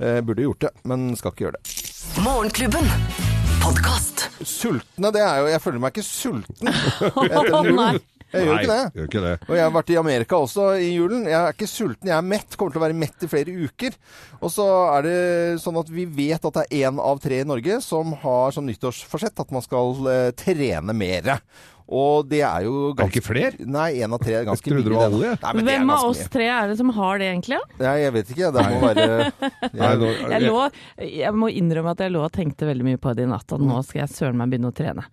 Eh, 0.00 0.22
burde 0.24 0.48
gjort 0.48 0.64
det, 0.64 0.72
men 0.88 1.10
skal 1.20 1.36
ikke 1.36 1.50
gjøre 1.50 1.60
det. 1.60 1.76
Morgenklubben. 2.24 2.88
Podcast. 3.60 4.26
Sultne, 4.44 5.12
det 5.14 5.20
er 5.24 5.38
jo 5.40 5.46
Jeg 5.52 5.60
føler 5.64 5.80
meg 5.80 5.94
ikke 5.94 6.04
sulten 6.04 6.68
etter 6.68 7.52
Å, 7.54 7.62
jul. 7.64 7.76
nei. 7.78 7.94
Jeg 8.34 8.46
gjør 8.48 8.60
ikke 8.60 8.70
det. 8.74 8.84
Gjør 8.98 9.08
ikke 9.10 9.24
det. 9.24 9.34
Og 9.46 9.54
jeg 9.56 9.64
har 9.64 9.74
vært 9.76 9.92
i 9.94 9.98
Amerika 10.00 10.38
også 10.42 10.68
i 10.82 10.88
julen. 10.96 11.26
Jeg 11.30 11.38
er 11.38 11.54
ikke 11.54 11.70
sulten, 11.70 12.10
jeg 12.10 12.16
er 12.16 12.26
mett. 12.34 12.56
Kommer 12.58 12.74
til 12.74 12.82
å 12.82 12.84
være 12.84 12.98
mett 13.04 13.26
i 13.26 13.30
flere 13.30 13.54
uker. 13.64 13.98
Og 14.40 14.52
så 14.52 14.66
er 14.96 15.06
det 15.06 15.18
sånn 15.62 15.78
at 15.80 15.92
vi 15.94 16.06
vet 16.18 16.44
at 16.44 16.58
det 16.58 16.64
er 16.66 16.88
én 16.90 16.98
av 17.02 17.22
tre 17.22 17.42
i 17.42 17.46
Norge 17.48 17.78
som 17.84 18.12
har 18.24 18.56
som 18.56 18.66
nyttårsforsett 18.66 19.44
at 19.44 19.54
man 19.54 19.64
skal 19.64 20.10
eh, 20.10 20.32
trene 20.38 20.96
mere. 20.96 21.38
Og 21.88 22.24
det 22.30 22.40
er 22.40 22.62
jo 22.64 22.90
Er 22.94 22.96
det 22.96 23.10
ikke 23.12 23.22
flere? 23.26 23.58
Nei, 23.68 23.90
én 24.00 24.12
av 24.16 24.20
tre 24.22 24.32
er 24.38 24.44
ganske 24.48 24.70
mye. 24.72 24.96
alle. 25.04 25.34
Nei, 25.42 25.50
er 25.60 25.66
Hvem 25.68 25.90
av 25.92 26.04
oss 26.08 26.22
tre 26.32 26.46
er 26.48 26.68
det 26.70 26.78
som 26.78 26.88
har 26.96 27.18
det, 27.20 27.26
egentlig? 27.28 27.58
Ja? 27.58 27.76
Nei, 27.82 27.96
jeg 28.00 28.12
vet 28.14 28.30
ikke. 28.32 28.48
Det 28.56 28.64
må 28.70 28.78
være 28.88 29.04
jeg, 29.04 30.30
Jeg, 30.32 30.40
lå, 30.46 30.62
jeg 31.04 31.34
må 31.36 31.50
innrømme 31.52 31.92
at 31.92 32.00
jeg 32.06 32.14
lå 32.14 32.22
og 32.24 32.32
tenkte 32.32 32.68
veldig 32.70 32.86
mye 32.88 33.00
på 33.04 33.12
det 33.18 33.26
i 33.26 33.30
natt, 33.30 33.52
at 33.52 33.60
nå 33.60 33.82
skal 33.84 34.00
jeg 34.06 34.14
søren 34.14 34.40
meg 34.40 34.48
begynne 34.54 34.72
å 34.72 34.76
trene. 34.80 35.04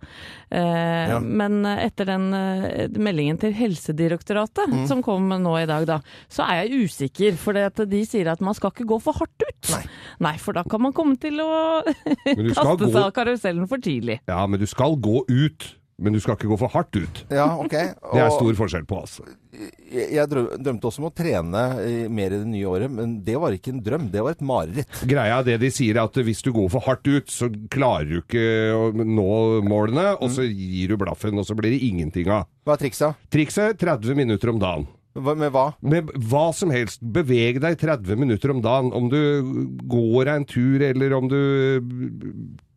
Eh, 0.50 1.10
Ja. 1.12 1.18
Men 1.20 1.60
etter 1.66 2.06
den 2.08 2.28
eh, 2.36 2.88
meldingen 2.96 3.38
til 3.42 3.52
Helsedirektoratet 3.52 4.70
Mm. 4.72 4.86
som 4.88 5.02
kom 5.04 5.28
nå 5.28 5.52
i 5.60 5.66
dag, 5.68 5.84
da, 5.86 5.98
så 6.32 6.46
er 6.48 6.62
jeg 6.64 6.86
usikker. 6.86 7.36
For 7.36 7.52
de 7.52 8.00
sier 8.08 8.30
at 8.32 8.40
man 8.40 8.54
skal 8.56 8.70
ikke 8.72 8.86
gå 8.88 8.98
for 9.02 9.12
hardt 9.18 9.44
ut. 9.44 9.74
Nei. 10.22 10.36
for 10.40 10.52
da 10.56 10.62
kan 10.64 10.80
man 10.80 10.92
komme 10.96 11.18
til 11.20 11.36
å 11.42 11.82
kaste 11.84 12.78
gå- 12.80 12.92
seg 12.92 13.02
av 13.02 13.12
karusellen 13.12 13.68
for 13.68 13.82
tidlig. 13.82 14.20
Ja, 14.28 14.46
men 14.46 14.60
du 14.62 14.66
skal 14.70 14.96
gå 14.96 15.22
ut 15.28 15.68
men 16.02 16.16
du 16.16 16.20
skal 16.22 16.36
ikke 16.36 16.50
gå 16.50 16.58
for 16.60 16.72
hardt 16.72 16.98
ut. 16.98 17.22
Ja, 17.32 17.48
ok. 17.60 17.76
Det 18.12 18.20
er 18.20 18.34
stor 18.34 18.58
forskjell 18.58 18.84
på, 18.88 19.00
altså. 19.04 19.26
Jeg, 19.92 20.24
drømte 20.32 20.88
også 20.88 21.02
om 21.02 21.10
å 21.10 21.12
trene 21.14 21.62
mer 22.12 22.32
i 22.32 22.38
det 22.40 22.48
nye 22.48 22.68
året, 22.70 22.92
men 22.92 23.18
det 23.24 23.36
var 23.40 23.54
ikke 23.54 23.74
en 23.74 23.82
drøm, 23.84 24.06
det 24.12 24.22
var 24.24 24.36
et 24.36 24.44
mareritt. 24.48 25.02
Greia 25.08 25.40
er 25.40 25.48
det 25.50 25.58
de 25.62 25.70
sier, 25.72 25.98
er 25.98 26.08
at 26.08 26.16
hvis 26.24 26.40
du 26.44 26.50
går 26.56 26.70
for 26.72 26.84
hardt 26.86 27.08
ut, 27.08 27.28
så 27.32 27.50
klarer 27.72 28.08
du 28.08 28.16
ikke 28.22 28.46
å 28.76 28.88
nå 28.96 29.28
målene, 29.68 30.14
og 30.18 30.32
så 30.32 30.46
gir 30.48 30.94
du 30.94 30.98
blaffen, 31.00 31.38
og 31.38 31.46
så 31.48 31.56
blir 31.58 31.74
det 31.74 31.84
ingenting 31.84 32.32
av. 32.32 32.48
Hva 32.66 32.76
er 32.76 32.84
trikset? 32.86 33.22
Trikset 33.32 33.80
30 33.82 34.18
minutter 34.18 34.52
om 34.52 34.60
dagen. 34.62 34.88
Hva, 35.12 35.34
med 35.36 35.52
hva? 35.52 35.66
Med 35.84 36.08
hva 36.30 36.46
som 36.56 36.72
helst. 36.72 37.02
Beveg 37.04 37.60
deg 37.60 37.76
30 37.80 38.16
minutter 38.16 38.52
om 38.54 38.62
dagen. 38.64 38.92
Om 38.96 39.10
du 39.12 39.20
går 39.92 40.30
en 40.32 40.46
tur, 40.48 40.80
eller 40.86 41.12
om 41.18 41.28
du 41.28 41.40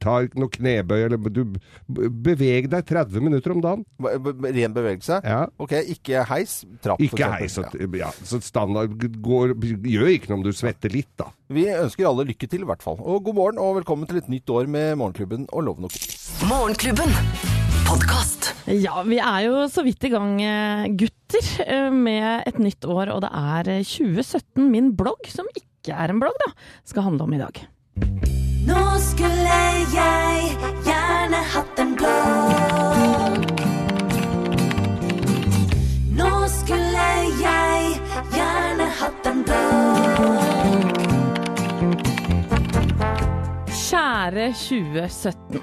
tar 0.05 0.29
noe 0.37 0.51
knebøy, 0.53 0.99
eller 1.07 1.31
du 1.33 1.43
Beveg 1.89 2.69
deg 2.71 2.85
30 2.87 3.25
minutter 3.25 3.53
om 3.55 3.61
dagen. 3.63 3.83
Ren 3.99 4.75
bevegelse? 4.75 5.19
Ja. 5.25 5.45
Ok, 5.61 5.75
ikke 5.95 6.23
heis, 6.29 6.59
trapp 6.83 7.01
Ikke 7.03 7.29
heis. 7.35 7.57
Ja. 7.59 7.89
Ja, 8.05 8.11
så 8.25 8.39
standard 8.43 8.95
går 9.23 9.55
Gjør 9.85 10.11
ikke 10.13 10.31
noe 10.31 10.41
om 10.41 10.45
du 10.45 10.53
svetter 10.55 10.93
litt, 10.93 11.11
da. 11.19 11.29
Vi 11.53 11.67
ønsker 11.71 12.07
alle 12.09 12.27
lykke 12.29 12.49
til 12.49 12.65
i 12.65 12.69
hvert 12.69 12.85
fall. 12.85 12.97
Og 13.01 13.25
god 13.27 13.37
morgen 13.37 13.61
og 13.61 13.79
velkommen 13.79 14.09
til 14.09 14.21
et 14.21 14.31
nytt 14.31 14.49
år 14.53 14.69
med 14.71 14.95
Morgenklubben 15.01 15.49
og 15.51 15.67
Loven 15.67 15.89
og 15.89 15.93
Co. 15.93 16.47
Morgenklubben. 16.49 17.13
Podcast. 17.85 18.49
Ja, 18.65 19.03
vi 19.05 19.19
er 19.21 19.45
jo 19.45 19.65
så 19.69 19.83
vidt 19.85 20.07
i 20.07 20.09
gang, 20.09 20.39
eh, 20.41 20.87
gutter, 20.97 21.45
eh, 21.65 21.91
med 21.93 22.47
et 22.49 22.57
nytt 22.57 22.85
år. 22.89 23.13
Og 23.13 23.21
det 23.21 23.29
er 23.29 23.69
eh, 23.77 23.85
2017 23.85 24.71
min 24.71 24.91
blogg, 24.97 25.29
som 25.29 25.45
ikke 25.53 25.93
er 25.93 26.09
en 26.09 26.21
blogg, 26.23 26.37
da, 26.41 26.51
skal 26.83 27.11
handle 27.11 27.29
om 27.29 27.37
i 27.37 27.43
dag. 27.45 27.65
Nå 28.65 28.83
skulle 28.97 29.57
jeg 29.77 30.55
gjerne 30.87 31.41
hatt 31.53 31.79
en 31.83 31.91
blogg. 31.99 33.51
Nå 36.17 36.31
skulle 36.49 37.05
jeg 37.43 37.99
gjerne 38.33 38.87
hatt 38.99 39.29
en 39.29 39.43
blogg. 39.45 40.97
Kjære 43.69 44.49
2017. 44.57 45.61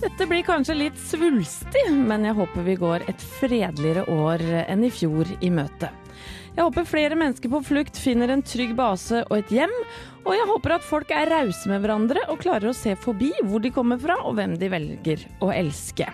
Dette 0.00 0.24
blir 0.24 0.46
kanskje 0.46 0.78
litt 0.78 0.96
svulstig, 1.10 1.90
men 1.92 2.24
jeg 2.24 2.38
håper 2.40 2.64
vi 2.64 2.80
går 2.80 3.04
et 3.12 3.20
fredeligere 3.40 4.08
år 4.08 4.40
enn 4.64 4.88
i 4.88 4.92
fjor 4.94 5.28
i 5.44 5.52
møte. 5.52 5.92
Jeg 6.56 6.64
håper 6.66 6.88
flere 6.88 7.16
mennesker 7.20 7.52
på 7.52 7.60
flukt 7.68 8.00
finner 8.00 8.32
en 8.32 8.42
trygg 8.42 8.72
base 8.78 9.22
og 9.28 9.36
et 9.38 9.52
hjem, 9.54 9.76
og 10.20 10.34
jeg 10.36 10.46
håper 10.50 10.74
at 10.76 10.84
folk 10.84 11.12
er 11.16 11.30
rause 11.32 11.70
med 11.70 11.80
hverandre 11.82 12.22
og 12.28 12.40
klarer 12.42 12.70
å 12.70 12.76
se 12.76 12.92
forbi 13.00 13.30
hvor 13.46 13.62
de 13.64 13.72
kommer 13.74 14.00
fra 14.00 14.18
og 14.26 14.36
hvem 14.36 14.56
de 14.60 14.68
velger 14.72 15.24
å 15.40 15.50
elske. 15.54 16.08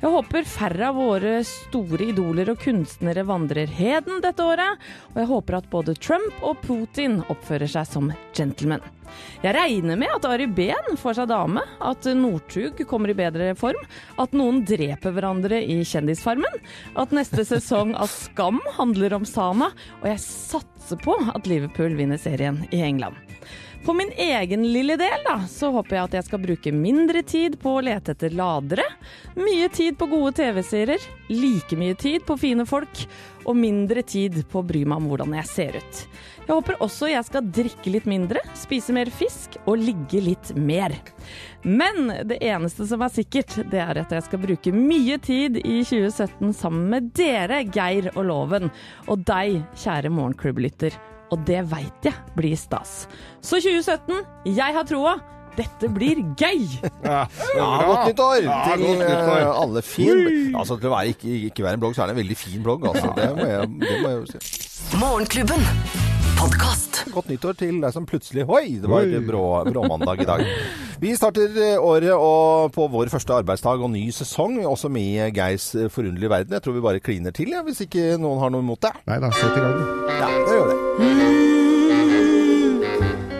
Jeg 0.00 0.12
håper 0.14 0.46
færre 0.48 0.90
av 0.90 0.96
våre 0.96 1.32
store 1.46 2.10
idoler 2.12 2.52
og 2.52 2.62
kunstnere 2.62 3.26
vandrer 3.28 3.70
heden 3.74 4.22
dette 4.24 4.44
året, 4.46 4.80
og 5.12 5.20
jeg 5.20 5.30
håper 5.32 5.58
at 5.58 5.68
både 5.72 5.96
Trump 5.98 6.46
og 6.46 6.62
Putin 6.64 7.20
oppfører 7.28 7.68
seg 7.70 7.90
som 7.90 8.08
gentlemen. 8.36 8.80
Jeg 9.42 9.54
regner 9.56 9.98
med 9.98 10.12
at 10.14 10.26
Ari 10.28 10.46
Behn 10.46 10.98
får 11.00 11.18
seg 11.18 11.30
dame, 11.32 11.64
at 11.82 12.06
Northug 12.16 12.80
kommer 12.88 13.10
i 13.10 13.16
bedre 13.18 13.50
form, 13.58 13.80
at 14.22 14.36
noen 14.36 14.62
dreper 14.68 15.16
hverandre 15.16 15.58
i 15.60 15.80
Kjendisfarmen, 15.82 16.60
at 16.94 17.14
neste 17.16 17.44
sesong 17.48 17.96
av 17.98 18.12
Skam 18.12 18.60
handler 18.78 19.18
om 19.18 19.26
Sana, 19.28 19.72
og 20.00 20.06
jeg 20.12 20.22
satser 20.22 21.02
på 21.02 21.18
at 21.34 21.50
Liverpool 21.50 21.98
vinner 21.98 22.20
serien 22.20 22.62
i 22.70 22.84
England. 22.86 23.18
For 23.80 23.96
min 23.96 24.12
egen 24.16 24.72
lille 24.72 24.96
del 25.00 25.22
da, 25.24 25.38
så 25.48 25.70
håper 25.72 25.96
jeg 25.96 26.04
at 26.04 26.14
jeg 26.18 26.26
skal 26.26 26.42
bruke 26.42 26.72
mindre 26.74 27.22
tid 27.24 27.56
på 27.62 27.78
å 27.78 27.84
lete 27.84 28.12
etter 28.12 28.34
ladere, 28.36 28.84
mye 29.40 29.70
tid 29.72 29.96
på 29.96 30.08
gode 30.10 30.34
TV-serier, 30.36 31.00
like 31.32 31.78
mye 31.80 31.96
tid 31.96 32.26
på 32.28 32.36
fine 32.42 32.66
folk, 32.68 33.06
og 33.48 33.56
mindre 33.56 34.02
tid 34.04 34.42
på 34.52 34.60
å 34.60 34.66
bry 34.68 34.82
meg 34.84 35.00
om 35.00 35.08
hvordan 35.08 35.32
jeg 35.38 35.48
ser 35.48 35.78
ut. 35.80 36.02
Jeg 36.44 36.52
håper 36.52 36.80
også 36.84 37.08
jeg 37.08 37.24
skal 37.24 37.48
drikke 37.56 37.92
litt 37.94 38.08
mindre, 38.10 38.42
spise 38.58 38.92
mer 38.92 39.08
fisk 39.14 39.56
og 39.64 39.80
ligge 39.80 40.20
litt 40.28 40.52
mer. 40.58 40.92
Men 41.64 42.10
det 42.28 42.40
eneste 42.44 42.84
som 42.90 43.00
er 43.06 43.14
sikkert, 43.14 43.54
det 43.72 43.80
er 43.80 44.02
at 44.02 44.12
jeg 44.12 44.26
skal 44.28 44.42
bruke 44.44 44.74
mye 44.76 45.16
tid 45.24 45.56
i 45.62 45.78
2017 45.86 46.52
sammen 46.58 46.90
med 46.92 47.14
dere, 47.16 47.62
Geir 47.64 48.10
og 48.12 48.26
Loven, 48.28 48.68
og 49.08 49.24
deg, 49.24 49.62
kjære 49.80 50.12
morgenklubblytter. 50.12 51.00
Og 51.30 51.44
det 51.46 51.60
veit 51.70 52.06
jeg 52.08 52.14
blir 52.36 52.56
stas. 52.58 53.04
Så 53.44 53.60
2017, 53.62 54.24
jeg 54.56 54.74
har 54.74 54.86
troa. 54.88 55.18
Dette 55.56 55.88
blir 55.92 56.20
gøy! 56.38 56.62
Ja, 57.04 57.24
Ja, 57.56 57.66
godt 57.88 58.04
nyttår 58.12 58.36
Ja, 58.44 58.58
til 58.70 58.84
godt 58.84 59.00
nyttår. 59.02 59.40
eh, 59.40 59.60
alle. 59.62 59.82
Fin 59.82 60.20
Altså 60.54 60.76
Til 60.78 60.88
å 60.90 60.92
være, 60.94 61.10
ikke, 61.14 61.32
ikke 61.50 61.64
være 61.66 61.74
en 61.78 61.82
blogg, 61.82 61.96
så 61.96 62.04
er 62.04 62.10
det 62.10 62.14
en 62.16 62.20
veldig 62.22 62.36
fin 62.38 62.62
blogg. 62.64 62.86
Altså. 62.86 63.10
Det, 63.16 63.26
må 63.36 63.48
jeg, 63.50 63.70
det 63.82 63.96
må 64.04 64.12
jeg 64.12 64.20
jo 64.20 64.26
si. 64.30 64.96
Morgenklubben. 65.00 65.66
Podcast. 66.38 67.02
Godt 67.12 67.28
nyttår 67.32 67.58
til 67.60 67.80
deg 67.82 67.92
som 67.92 68.06
plutselig 68.08 68.46
Oi, 68.48 68.78
det 68.80 68.88
var 68.88 69.10
bråmandag 69.68 70.22
i 70.24 70.28
dag. 70.30 70.46
Vi 71.00 71.14
starter 71.16 71.54
eh, 71.56 71.80
året 71.80 72.12
og 72.12 72.72
på 72.74 72.84
vår 72.92 73.08
første 73.08 73.32
arbeidsdag 73.32 73.80
og 73.80 73.88
ny 73.94 74.02
sesong, 74.12 74.58
også 74.68 74.90
med 74.92 75.32
Geirs 75.32 75.70
eh, 75.74 75.88
forunderlige 75.88 76.28
verden. 76.28 76.52
Jeg 76.52 76.62
tror 76.62 76.76
vi 76.76 76.80
bare 76.84 77.00
kliner 77.00 77.32
til, 77.32 77.48
ja, 77.56 77.62
hvis 77.64 77.80
ikke 77.86 78.18
noen 78.20 78.40
har 78.42 78.52
noe 78.52 78.60
imot 78.60 78.82
det. 78.84 78.92
Nei 79.08 79.16
da, 79.24 79.30
sett 79.32 79.56
i 79.56 79.60
gang. 79.64 79.80
Ja, 80.20 80.28
det 80.44 80.52
gjør 80.58 80.66
det. 80.68 80.76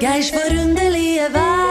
Geirs 0.00 0.33
forunderlige 0.33 1.29
verden. 1.37 1.69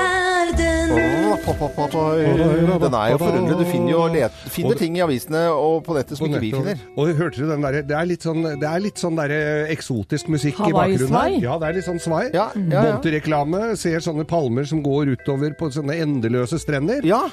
Den 1.49 2.93
er 2.93 3.11
jo 3.13 3.17
forunderlig. 3.21 3.57
Du 3.59 3.65
finner 3.71 3.91
jo 3.91 4.01
let, 4.13 4.31
finner 4.53 4.75
ting 4.79 4.97
i 4.97 5.01
avisene 5.05 5.41
og 5.53 5.83
på 5.85 5.95
nettet 5.97 6.17
som 6.19 6.27
ikke 6.29 6.41
vi 6.43 6.51
finner. 6.53 6.77
Og 6.95 7.11
hørte 7.17 7.41
du 7.41 7.47
den 7.49 7.61
derre 7.65 7.81
Det 7.89 7.95
er 7.97 8.05
litt 8.09 8.25
sånn, 8.25 8.43
det 8.59 8.67
er 8.69 8.79
litt 8.83 9.01
sånn 9.01 9.15
der, 9.19 9.33
eksotisk 9.73 10.29
musikk 10.29 10.59
i 10.67 10.71
bakgrunnen 10.75 11.15
her. 11.15 11.37
Ja, 11.43 11.57
det 11.61 11.67
er 11.69 11.73
litt 11.79 11.87
sånn 11.87 11.99
svai. 12.03 12.29
Ja, 12.33 12.49
ja, 12.55 12.83
ja. 12.93 13.75
Ser 13.79 13.99
sånne 14.03 14.25
palmer 14.27 14.65
som 14.69 14.81
går 14.85 15.13
utover 15.15 15.53
på 15.59 15.69
sånne 15.73 15.97
endeløse 16.03 16.59
strender. 16.61 17.03
Ja. 17.05 17.23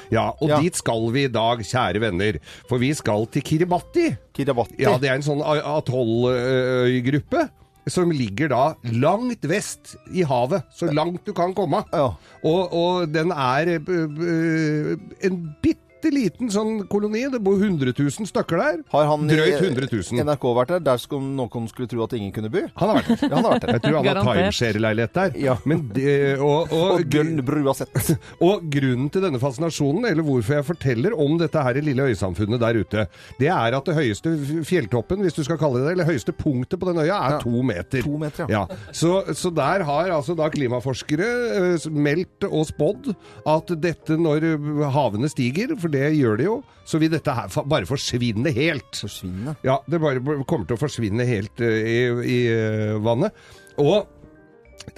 og 0.41 0.49
Ja. 0.49 0.59
dit 0.61 0.75
skal 0.75 1.09
vi 1.11 1.23
i 1.25 1.27
dag, 1.31 1.59
kjære 1.59 1.99
venner. 2.01 2.39
For 2.69 2.77
vi 2.79 2.93
skal 2.93 3.25
til 3.27 3.41
Kiribati. 3.41 4.15
Kiribati. 4.33 4.79
Ja, 4.79 4.97
det 4.97 5.09
er 5.09 5.15
en 5.15 5.21
sånn 5.21 5.41
a- 5.41 5.77
atolløygruppe. 5.77 7.49
Som 7.87 8.11
ligger 8.11 8.51
da 8.51 8.63
langt 8.99 9.45
vest 9.47 9.95
i 10.11 10.25
havet, 10.27 10.67
så 10.75 10.89
langt 10.91 11.23
du 11.27 11.33
kan 11.35 11.53
komme. 11.55 11.83
Ja. 11.93 12.09
Og, 12.43 12.73
og 12.75 13.11
den 13.13 13.31
er 13.31 13.77
eh, 13.77 13.91
eh, 13.97 14.95
en 15.27 15.43
bitte 15.63 15.86
liten 16.05 16.49
sånn 16.53 16.87
koloni. 16.87 17.23
Det 17.31 17.39
bor 17.43 17.57
100 17.57 17.93
000 17.97 18.27
stykker 18.29 18.57
der. 18.61 18.77
Har 18.93 19.05
han 19.09 19.25
i 19.25 19.33
Drøyt 19.35 19.61
100 19.61 19.87
000. 19.91 20.21
NRK 20.27 20.45
vært 20.57 20.73
der? 20.75 20.79
Der 20.85 20.97
skulle 21.01 21.25
noen 21.37 21.67
skulle 21.71 21.87
tro 21.89 22.03
at 22.05 22.13
ingen 22.13 22.31
kunne 22.35 22.49
bo? 22.53 22.61
Han 22.77 22.89
har 22.91 22.99
vært 23.01 23.09
der. 23.09 23.27
Ja, 23.27 23.35
han 23.35 23.43
har 23.47 23.51
vært 23.57 23.65
der. 23.65 23.73
Jeg 23.73 23.81
tror 23.87 23.97
han 23.97 24.21
har 24.27 24.39
timeshare-leilighet 24.41 25.13
der. 25.17 25.37
Ja. 25.41 25.55
Men 25.65 25.83
det, 25.95 26.15
og, 26.39 26.71
og, 26.71 26.91
Og 26.97 27.07
Gullbrua 27.11 27.73
sett. 27.77 28.11
og 28.47 28.67
grunnen 28.71 29.09
til 29.13 29.25
denne 29.25 29.39
fascinasjonen, 29.41 30.05
eller 30.11 30.23
hvorfor 30.27 30.57
jeg 30.59 30.67
forteller 30.67 31.15
om 31.17 31.37
dette 31.41 31.63
her 31.63 31.79
i 31.79 31.83
lille 31.85 32.07
øysamfunnet 32.11 32.61
der 32.61 32.79
ute, 32.81 33.07
det 33.39 33.49
er 33.53 33.77
at 33.77 33.85
det 33.89 33.95
høyeste 33.97 34.33
fjelltoppen, 34.67 35.21
hvis 35.25 35.35
du 35.37 35.43
skal 35.47 35.59
kalle 35.61 35.81
det 35.81 35.87
det, 35.87 35.95
eller 35.97 36.09
høyeste 36.11 36.33
punktet 36.35 36.79
på 36.79 36.89
den 36.91 37.01
øya, 37.03 37.15
er 37.17 37.37
Ja. 37.37 37.39
to 37.41 37.61
meter. 37.63 38.01
To 38.03 38.17
meter, 38.17 38.45
ja. 38.49 38.65
ja. 38.69 38.77
Så, 38.91 39.23
så 39.37 39.49
der 39.53 39.83
har 39.87 40.11
altså 40.11 40.35
da 40.37 40.47
klimaforskere 40.53 41.27
eh, 41.75 41.89
meldt 41.91 42.45
og 42.47 42.65
spådd 42.69 43.11
at 43.47 43.73
dette 43.81 44.17
når 44.19 44.45
havene 44.93 45.29
stiger, 45.31 45.75
for 45.79 45.86
det 45.93 46.11
gjør 46.17 46.39
de 46.39 46.47
jo, 46.47 46.57
så 46.87 46.99
vil 47.01 47.11
dette 47.13 47.33
her 47.33 47.51
bare 47.69 47.87
forsvinne 47.89 48.53
helt. 48.55 48.91
Forsvinne. 48.95 49.55
Ja, 49.67 49.79
det 49.89 50.01
bare 50.03 50.21
kommer 50.47 50.67
til 50.67 50.77
å 50.77 50.81
forsvinne 50.81 51.27
helt 51.27 51.63
eh, 51.63 51.89
i, 51.91 51.97
i 52.23 52.39
eh, 52.53 52.95
vannet. 53.03 53.35
Og 53.81 54.07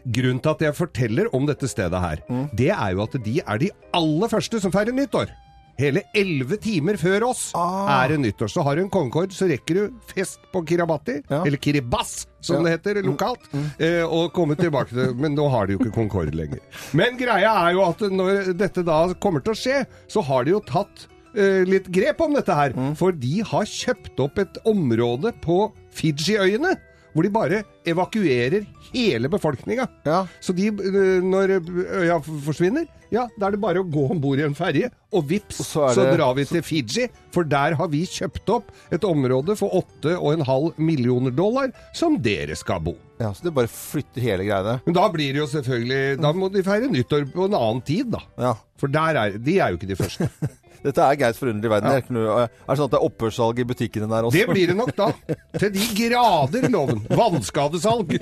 grunnen 0.05 0.41
til 0.43 0.53
at 0.53 0.65
jeg 0.67 0.77
forteller 0.77 1.29
om 1.35 1.47
dette 1.49 1.67
stedet 1.69 2.01
her, 2.03 2.21
det 2.55 2.71
er 2.75 2.93
jo 2.93 3.03
at 3.07 3.17
de 3.25 3.39
er 3.41 3.61
de 3.61 3.71
aller 3.97 4.31
første 4.31 4.61
som 4.61 4.73
feirer 4.73 4.95
nyttår. 4.95 5.31
Hele 5.79 6.01
elleve 6.13 6.57
timer 6.59 6.97
før 6.99 7.29
oss 7.29 7.53
Ah. 7.55 8.03
er 8.03 8.09
det 8.13 8.19
nyttår. 8.25 8.49
Så 8.51 8.63
har 8.67 8.75
du 8.75 8.81
en 8.83 8.89
kongekord, 8.91 9.31
så 9.31 9.47
rekker 9.47 9.73
du 9.79 9.93
fest 10.13 10.39
på 10.53 10.61
Kiribati, 10.67 11.21
Ja. 11.29 11.43
eller 11.45 11.57
Kiribas, 11.57 12.27
som 12.41 12.57
Ja. 12.57 12.59
Mm. 12.59 12.65
det 12.65 12.73
heter 12.83 13.03
lokalt, 13.07 13.47
eh, 13.79 14.03
og 14.03 14.33
komme 14.33 14.55
tilbake 14.59 14.89
til 14.89 15.13
Men 15.15 15.35
nå 15.35 15.49
har 15.49 15.67
de 15.67 15.73
jo 15.73 15.79
ikke 15.79 15.93
Concorde 15.95 16.35
lenger. 16.35 16.59
Men 16.93 17.15
greia 17.17 17.53
er 17.69 17.73
jo 17.73 17.83
at 17.87 17.99
når 18.11 18.53
dette 18.57 18.83
da 18.83 19.13
kommer 19.15 19.41
til 19.43 19.53
å 19.53 19.57
skje, 19.57 19.85
så 20.07 20.21
har 20.23 20.43
de 20.43 20.51
jo 20.51 20.59
tatt 20.59 21.07
eh, 21.35 21.63
litt 21.63 21.85
grep 21.91 22.19
om 22.21 22.33
dette 22.33 22.53
her. 22.53 22.71
Mm. 22.73 22.95
For 22.97 23.11
de 23.11 23.41
har 23.41 23.63
kjøpt 23.63 24.19
opp 24.19 24.37
et 24.39 24.57
område 24.65 25.31
på 25.41 25.71
Fiji-øyene. 25.93 26.75
Hvor 27.19 27.25
de 27.27 27.31
bare 27.35 27.57
evakuerer 27.83 28.63
hele 28.93 29.27
befolkninga. 29.27 29.89
Ja. 30.07 30.21
Så 30.39 30.53
de, 30.55 30.69
øh, 30.71 31.19
når 31.27 31.57
øya 31.99 32.15
forsvinner, 32.45 32.85
ja, 33.11 33.25
da 33.35 33.49
er 33.49 33.57
det 33.57 33.59
bare 33.59 33.81
å 33.81 33.87
gå 33.89 34.05
om 34.13 34.21
bord 34.21 34.39
i 34.39 34.45
en 34.45 34.55
ferje, 34.55 34.87
og 35.11 35.25
vips, 35.27 35.59
Og 35.59 35.67
så, 35.67 35.87
så 35.97 36.05
er 36.05 36.15
drar 36.15 36.37
vi 36.37 36.45
til 36.47 36.63
Fiji. 36.63 37.09
For 37.35 37.43
der 37.43 37.75
har 37.75 37.89
vi 37.91 38.05
kjøpt 38.07 38.51
opp 38.53 38.69
et 38.95 39.03
område 39.03 39.57
for 39.59 39.81
8,5 39.81 40.79
millioner 40.79 41.35
dollar, 41.35 41.73
som 41.97 42.15
dere 42.23 42.55
skal 42.55 42.79
bo. 42.85 42.95
ja, 43.19 43.33
så 43.35 43.49
det 43.49 43.55
bare 43.57 43.67
flytter 43.73 44.23
hele 44.23 44.47
greiene. 44.47 44.77
Men 44.85 44.95
da 44.95 45.09
blir 45.11 45.33
det 45.35 45.41
jo 45.41 45.49
selvfølgelig 45.51 46.21
Da 46.23 46.31
må 46.31 46.47
de 46.53 46.63
feire 46.63 46.87
nyttår 46.87 47.27
på 47.33 47.49
en 47.49 47.57
annen 47.59 47.83
tid, 47.83 48.13
da. 48.15 48.23
Ja. 48.39 48.55
For 48.79 48.87
der 48.87 49.19
er, 49.25 49.35
de 49.35 49.59
er 49.59 49.73
jo 49.73 49.81
ikke 49.81 49.91
de 49.91 49.99
første. 49.99 50.29
Dette 50.83 51.03
er 51.03 51.17
Geirs 51.19 51.37
forunderlige 51.41 51.71
verden. 51.73 51.91
Er 51.91 52.01
ikke 52.01 52.13
noe- 52.15 52.35
Er 52.43 52.49
det 52.69 52.77
sånn 52.79 52.85
at 52.87 52.91
det 52.93 52.99
er 52.99 53.07
opphørssalg 53.09 53.59
i 53.59 53.63
butikkene 53.67 54.07
der 54.09 54.23
også? 54.29 54.37
Det 54.37 54.47
blir 54.47 54.67
det 54.71 54.77
nok 54.79 54.95
da. 54.95 55.11
Til 55.59 55.71
de 55.75 55.87
grader, 55.97 56.69
loven. 56.71 57.01
Vannskadesalg. 57.09 58.15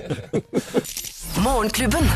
Morgenklubben. 1.44 2.08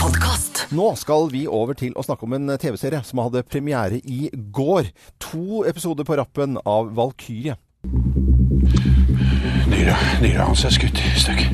Podcast. 0.00 0.66
Nå 0.76 0.90
skal 0.96 1.28
vi 1.32 1.46
over 1.48 1.74
til 1.74 1.92
å 1.96 2.02
snakke 2.04 2.24
om 2.28 2.32
en 2.36 2.52
TV-serie 2.60 3.02
som 3.04 3.18
hadde 3.24 3.42
premiere 3.48 3.98
i 4.04 4.30
går. 4.54 4.90
To 5.30 5.62
episoder 5.68 6.04
på 6.08 6.16
rappen 6.20 6.58
av 6.64 6.92
Valkyrie. 6.96 7.56
Dyra, 9.66 9.96
dyra 10.22 10.46
hans 10.48 10.64
er 10.64 10.70
skutt 10.74 11.00
i 11.00 11.12
stykker. 11.20 11.50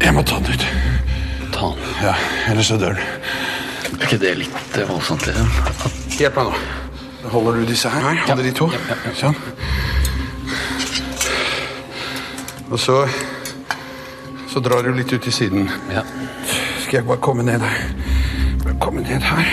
Jeg 0.00 0.14
må 0.16 0.22
ta 0.26 0.40
den 0.40 0.54
ut. 0.56 0.64
Ta 1.54 1.70
den. 1.76 1.90
Ja, 2.02 2.14
ellers 2.50 2.70
så 2.72 2.78
dør 2.80 2.96
den. 2.98 3.04
Er 4.00 4.06
ikke 4.08 4.18
det 4.22 4.32
litt 4.40 4.76
eh, 4.78 4.88
voldsomt, 4.88 5.26
liksom? 5.28 5.48
Hjelp 6.16 6.38
meg 6.40 6.48
nå. 6.50 6.60
Holder 7.30 7.60
du 7.60 7.66
disse 7.68 7.90
her? 7.92 8.06
Holder 8.26 8.46
de 8.46 8.52
to? 8.56 8.70
Sånn. 9.20 9.36
Og 12.70 12.78
så 12.80 13.02
Så 14.50 14.58
drar 14.60 14.82
du 14.82 14.90
litt 14.96 15.12
ut 15.12 15.22
til 15.22 15.32
siden. 15.32 15.68
Ja. 15.92 16.02
Skal 16.82 16.96
jeg 16.96 17.06
bare 17.06 17.20
komme 17.22 17.44
ned 17.46 17.62
her? 17.62 17.84
Bare 18.64 18.74
komme 18.82 19.04
ned 19.04 19.22
her. 19.22 19.52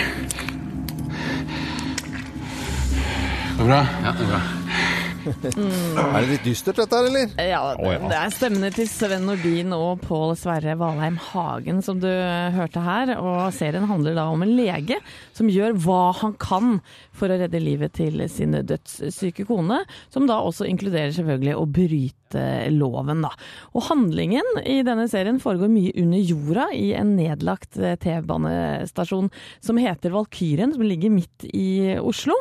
Går 3.58 3.62
det 3.62 3.68
bra? 3.68 3.82
ja, 4.02 4.12
det 4.18 4.24
er 4.26 4.32
bra. 4.32 4.40
Er 5.26 6.20
det 6.22 6.28
litt 6.30 6.46
dystert 6.46 6.78
dette 6.80 6.98
her, 6.98 7.08
eller? 7.10 7.32
Ja, 7.42 7.60
det, 7.78 7.94
det 8.08 8.18
er 8.18 8.34
stemmene 8.34 8.70
til 8.74 8.88
Sven 8.90 9.26
Nordin 9.28 9.74
og 9.76 10.02
Pål 10.04 10.34
Sverre 10.38 10.76
Valheim 10.78 11.18
Hagen 11.30 11.82
som 11.84 12.00
du 12.02 12.08
hørte 12.08 12.82
her. 12.84 13.14
Og 13.18 13.48
serien 13.56 13.88
handler 13.90 14.16
da 14.18 14.28
om 14.32 14.44
en 14.44 14.54
lege 14.58 15.00
som 15.36 15.50
gjør 15.52 15.76
hva 15.84 16.02
han 16.22 16.36
kan 16.40 16.78
for 17.18 17.30
å 17.30 17.38
redde 17.40 17.60
livet 17.62 17.96
til 17.98 18.22
sin 18.30 18.54
dødssyke 18.54 19.46
kone, 19.48 19.82
som 20.12 20.28
da 20.28 20.40
også 20.44 20.68
inkluderer 20.68 21.12
selvfølgelig 21.16 21.56
å 21.58 21.66
bryte 21.66 22.16
loven, 22.74 23.22
da. 23.24 23.30
Og 23.72 23.86
handlingen 23.88 24.60
i 24.60 24.80
denne 24.84 25.06
serien 25.08 25.38
foregår 25.40 25.70
mye 25.72 25.94
under 26.00 26.20
jorda 26.20 26.66
i 26.76 26.90
en 26.98 27.14
nedlagt 27.16 27.78
eh, 27.80 27.96
T-banestasjon 28.00 29.30
som 29.64 29.80
heter 29.80 30.12
Valkyrien, 30.12 30.74
som 30.74 30.84
ligger 30.84 31.14
midt 31.14 31.46
i 31.48 31.96
Oslo. 31.98 32.36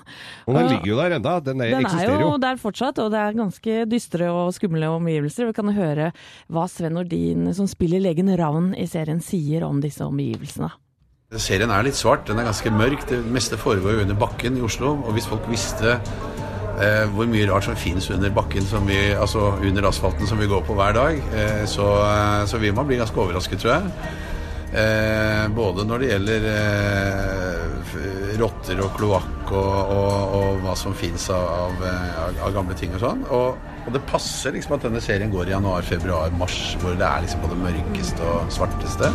Og 0.45 0.57
den 0.57 0.71
ligger 0.73 0.91
jo 0.91 0.99
der 0.99 1.17
enda. 1.19 1.37
Den, 1.43 1.63
den 1.63 1.77
er 1.79 1.85
eksisterer 1.87 2.25
jo 2.25 2.33
jo. 2.33 2.41
der 2.43 2.59
fortsatt, 2.61 2.99
og 3.03 3.13
det 3.13 3.21
er 3.21 3.39
ganske 3.39 3.77
dystre 3.89 4.31
og 4.33 4.51
skumle 4.57 4.91
omgivelser. 4.97 5.49
Vi 5.49 5.57
kan 5.57 5.71
høre 5.77 6.11
hva 6.51 6.67
Sven 6.71 6.97
Nordin, 6.97 7.47
som 7.55 7.69
spiller 7.69 8.03
legen 8.03 8.33
Ravn 8.37 8.73
i 8.77 8.87
serien, 8.89 9.23
sier 9.23 9.65
om 9.67 9.79
disse 9.83 10.03
omgivelsene. 10.05 10.73
Serien 11.35 11.67
er 11.75 11.83
litt 11.83 11.97
svart, 11.99 12.21
den 12.29 12.39
er 12.39 12.45
ganske 12.47 12.71
mørk. 12.71 13.01
Det 13.09 13.17
meste 13.35 13.57
foregår 13.59 13.97
jo 13.97 14.03
under 14.05 14.15
bakken 14.15 14.55
i 14.55 14.61
Oslo. 14.63 14.93
Og 15.03 15.11
hvis 15.11 15.25
folk 15.27 15.43
visste 15.51 15.97
eh, 16.79 17.03
hvor 17.11 17.27
mye 17.27 17.49
rart 17.49 17.65
som 17.67 17.75
finnes 17.75 18.05
under 18.15 18.31
bakken, 18.31 18.63
som 18.63 18.87
vi, 18.87 18.95
altså 19.11 19.49
under 19.59 19.89
asfalten 19.89 20.29
som 20.29 20.39
vi 20.39 20.47
går 20.47 20.61
på 20.63 20.77
hver 20.77 20.95
dag, 20.95 21.17
eh, 21.35 21.65
så, 21.67 21.87
eh, 22.05 22.45
så 22.47 22.61
vil 22.61 22.71
man 22.77 22.87
bli 22.87 23.01
ganske 23.01 23.19
overrasket, 23.19 23.59
tror 23.59 23.73
jeg. 23.73 24.13
Eh, 24.71 25.43
både 25.51 25.83
når 25.89 25.99
det 26.05 26.11
gjelder 26.13 26.47
eh, 26.53 27.91
rotter 28.39 28.79
og 28.85 28.95
kloakk 28.95 29.51
og, 29.51 29.75
og, 29.97 30.37
og 30.37 30.63
hva 30.63 30.77
som 30.79 30.95
finnes 30.95 31.27
av, 31.35 31.43
av, 31.57 31.83
eh, 31.91 32.39
av 32.47 32.55
gamle 32.55 32.77
ting 32.79 32.95
og 32.95 33.03
sånn. 33.03 33.27
Og, 33.35 33.75
og 33.83 33.91
det 33.97 34.05
passer 34.07 34.55
liksom 34.55 34.77
at 34.79 34.87
denne 34.87 35.03
serien 35.03 35.35
går 35.35 35.51
i 35.51 35.57
januar, 35.57 35.83
februar, 35.91 36.31
mars, 36.39 36.77
hvor 36.79 36.95
det 36.95 37.03
er 37.03 37.27
liksom 37.27 37.43
på 37.43 37.51
det 37.51 37.59
mørkeste 37.65 38.31
og 38.31 38.55
svarteste. 38.61 39.11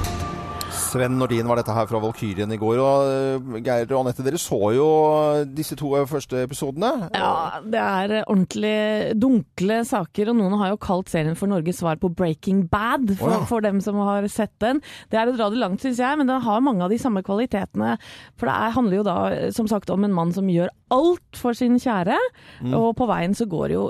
Sven 0.93 1.15
Nordin 1.17 1.49
var 1.49 1.57
dette 1.57 1.73
her 1.73 1.87
fra 1.89 2.01
Valkyrien 2.03 2.51
i 2.53 2.59
går. 2.61 2.81
Og 2.83 3.07
eh, 3.09 3.61
Geir 3.65 3.87
og 3.95 4.03
Anette, 4.03 4.25
dere 4.27 4.41
så 4.41 4.59
jo 4.77 4.89
disse 5.57 5.77
to 5.81 5.93
første 6.11 6.43
episodene. 6.45 7.09
Ja, 7.17 7.61
det 7.65 7.81
er 7.81 8.15
ordentlig 8.27 9.15
dunkle 9.21 9.81
saker, 9.89 10.33
og 10.33 10.39
noen 10.41 10.59
har 10.61 10.75
jo 10.75 10.81
kalt 10.83 11.09
serien 11.13 11.39
for 11.39 11.49
Norges 11.49 11.81
svar 11.81 11.97
på 12.03 12.11
Breaking 12.13 12.67
Bad, 12.73 13.15
for, 13.17 13.31
oh, 13.31 13.39
ja. 13.39 13.47
for 13.49 13.65
dem 13.65 13.81
som 13.85 13.97
har 14.05 14.29
sett 14.33 14.53
den. 14.63 14.83
Det 15.13 15.21
er 15.21 15.31
å 15.33 15.37
dra 15.37 15.49
det 15.53 15.63
langt, 15.63 15.81
syns 15.85 16.03
jeg, 16.03 16.21
men 16.21 16.29
den 16.29 16.45
har 16.45 16.65
mange 16.65 16.85
av 16.85 16.93
de 16.93 17.01
samme 17.01 17.25
kvalitetene. 17.25 17.97
For 18.37 18.51
det 18.51 18.59
er, 18.59 18.77
handler 18.77 19.01
jo 19.01 19.07
da, 19.09 19.17
som 19.57 19.71
sagt, 19.71 19.93
om 19.95 20.05
en 20.05 20.17
mann 20.17 20.35
som 20.37 20.51
gjør 20.53 20.73
alt 20.93 21.41
for 21.41 21.57
sin 21.57 21.81
kjære, 21.81 22.19
Mm. 22.63 22.75
og 22.79 22.93
på 22.99 23.07
veien 23.09 23.33
så 23.35 23.47
går 23.49 23.71
det 23.71 23.75
jo 23.75 23.87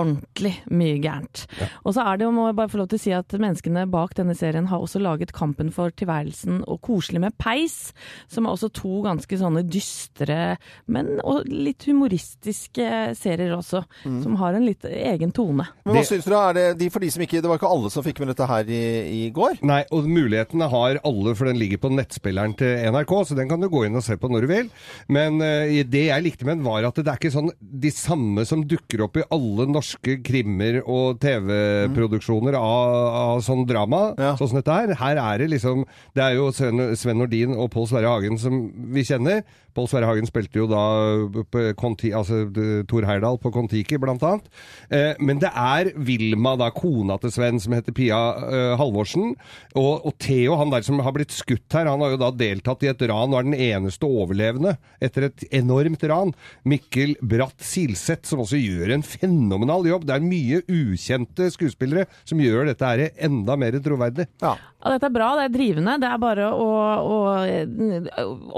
ordentlig 0.00 0.56
mye 0.74 0.98
gærent. 1.02 1.44
Og 1.84 1.94
så 1.94 2.04
er 2.04 2.18
det 2.18 2.26
jo, 2.26 2.32
må 2.34 2.48
jeg 2.48 2.58
bare 2.58 2.72
få 2.72 2.80
lov 2.80 2.90
til 2.90 2.98
å 2.98 3.04
si 3.04 3.12
at 3.14 3.36
menneskene 3.38 3.86
bak 3.90 4.16
denne 4.18 4.34
serien 4.36 4.68
har 4.70 4.82
også 4.82 5.02
laget 5.02 5.34
Kampen 5.34 5.70
for 5.74 5.94
tilværelsen 5.94 6.62
og 6.70 6.80
Koselig 6.84 7.22
med 7.22 7.36
peis, 7.40 7.92
som 8.30 8.46
er 8.46 8.54
også 8.54 8.70
to 8.74 9.02
ganske 9.04 9.38
sånne 9.38 9.64
dystre, 9.66 10.56
men 10.90 11.14
og 11.24 11.46
litt 11.48 11.86
humoristiske 11.88 12.88
serier 13.18 13.54
også, 13.56 13.84
som 14.04 14.38
har 14.40 14.56
en 14.56 14.66
litt 14.66 14.84
egen 14.88 15.32
tone. 15.34 15.68
Men 15.86 15.98
hva 15.98 16.04
syns 16.06 16.26
da? 16.28 16.42
Er 16.50 16.58
det 16.58 16.66
de 16.82 16.90
for 16.92 17.04
de 17.04 17.10
som 17.12 17.22
ikke 17.24 17.40
Det 17.44 17.50
var 17.50 17.58
ikke 17.60 17.70
alle 17.70 17.90
som 17.92 18.04
fikk 18.04 18.20
med 18.22 18.32
dette 18.32 18.48
her 18.48 18.68
i, 18.68 18.82
i 19.14 19.22
går? 19.34 19.60
Nei, 19.66 19.82
og 19.94 20.08
mulighetene 20.10 20.68
har 20.72 21.00
alle, 21.06 21.34
for 21.38 21.50
den 21.50 21.60
ligger 21.60 21.82
på 21.82 21.92
nettspilleren 21.94 22.56
til 22.58 22.88
NRK, 22.94 23.14
så 23.28 23.38
den 23.38 23.50
kan 23.50 23.62
du 23.62 23.70
gå 23.72 23.84
inn 23.86 23.98
og 23.98 24.04
se 24.06 24.18
på 24.20 24.30
når 24.32 24.46
du 24.46 24.50
vil. 24.50 24.70
Men 25.12 25.38
uh, 25.42 25.70
det 25.88 26.06
jeg 26.08 26.26
likte 26.26 26.48
med 26.48 26.58
den, 26.58 26.66
var 26.66 26.88
at 26.88 26.98
det 26.98 27.10
er 27.10 27.20
ikke 27.20 27.34
sånn 27.34 27.52
de 27.58 27.92
samme 27.94 28.44
som 28.48 28.64
dukker 28.68 29.06
opp 29.06 29.18
i 29.20 29.26
alle 29.34 29.68
norske 29.70 29.83
krimmer 30.24 30.80
og 30.84 31.18
TV-produksjoner 31.24 32.56
av, 32.58 32.94
av 33.24 33.42
sånn 33.44 33.66
drama, 33.68 34.14
Ja. 34.18 34.34
sånn 34.38 34.48
som 34.52 34.60
dette 34.60 34.72
her. 34.74 34.94
Her 34.94 35.16
er 35.22 35.38
det 35.44 35.50
liksom 35.50 35.84
Det 36.14 36.22
er 36.22 36.34
jo 36.36 36.50
Sven, 36.52 37.18
Nordin 37.18 37.54
og 37.56 37.70
Pål 37.70 37.88
Sverre 37.88 38.08
Hagen 38.12 38.38
som 38.38 38.70
vi 38.94 39.02
kjenner. 39.02 39.42
Pål 39.74 39.88
Sverre 39.90 40.06
Hagen 40.06 40.26
spilte 40.28 40.54
jo 40.60 40.68
da 40.70 40.82
på 41.50 41.74
Conti, 41.74 42.12
altså 42.14 42.44
Tor 42.86 43.02
Heyerdahl 43.02 43.40
på 43.42 43.50
Kon-Tiki, 43.50 43.98
blant 43.98 44.22
annet. 44.22 44.44
Eh, 44.88 45.14
men 45.18 45.40
det 45.42 45.50
er 45.50 45.90
Vilma, 45.98 46.52
da, 46.56 46.68
kona 46.70 47.16
til 47.18 47.32
Sven, 47.34 47.58
som 47.58 47.74
heter 47.74 47.90
Pia 47.92 48.20
eh, 48.38 48.76
Halvorsen. 48.78 49.32
Og, 49.74 50.06
og 50.06 50.14
Theo, 50.22 50.54
han 50.60 50.70
der 50.70 50.86
som 50.86 51.00
har 51.02 51.10
blitt 51.16 51.34
skutt 51.34 51.74
her, 51.74 51.90
han 51.90 51.98
har 52.04 52.14
jo 52.14 52.20
da 52.22 52.30
deltatt 52.30 52.84
i 52.86 52.92
et 52.92 53.02
ran 53.10 53.34
og 53.34 53.40
er 53.40 53.48
den 53.48 53.58
eneste 53.58 54.06
overlevende 54.06 54.76
etter 55.02 55.26
et 55.26 55.42
enormt 55.50 56.06
ran. 56.06 56.30
Mikkel 56.62 57.16
Bratt 57.20 57.58
Silseth, 57.58 58.28
som 58.30 58.44
også 58.46 58.60
gjør 58.62 58.94
en 58.94 59.02
fenomenal 59.02 59.73
jobb. 59.82 60.06
Det 60.06 60.14
er 60.14 60.24
mye 60.24 60.60
ukjente 60.70 61.50
skuespillere 61.54 62.06
som 62.22 62.40
gjør 62.42 62.70
dette 62.70 62.86
her 62.86 63.02
enda 63.26 63.56
mer 63.58 63.76
troverdig. 63.82 64.28
Ja. 64.44 64.54
Ja, 64.84 64.92
dette 64.92 65.08
er 65.08 65.14
bra, 65.14 65.30
det 65.38 65.46
er 65.46 65.52
drivende. 65.54 65.94
Det 66.02 66.08
er 66.10 66.18
bare 66.20 66.50
å, 66.52 66.66
å 67.08 67.18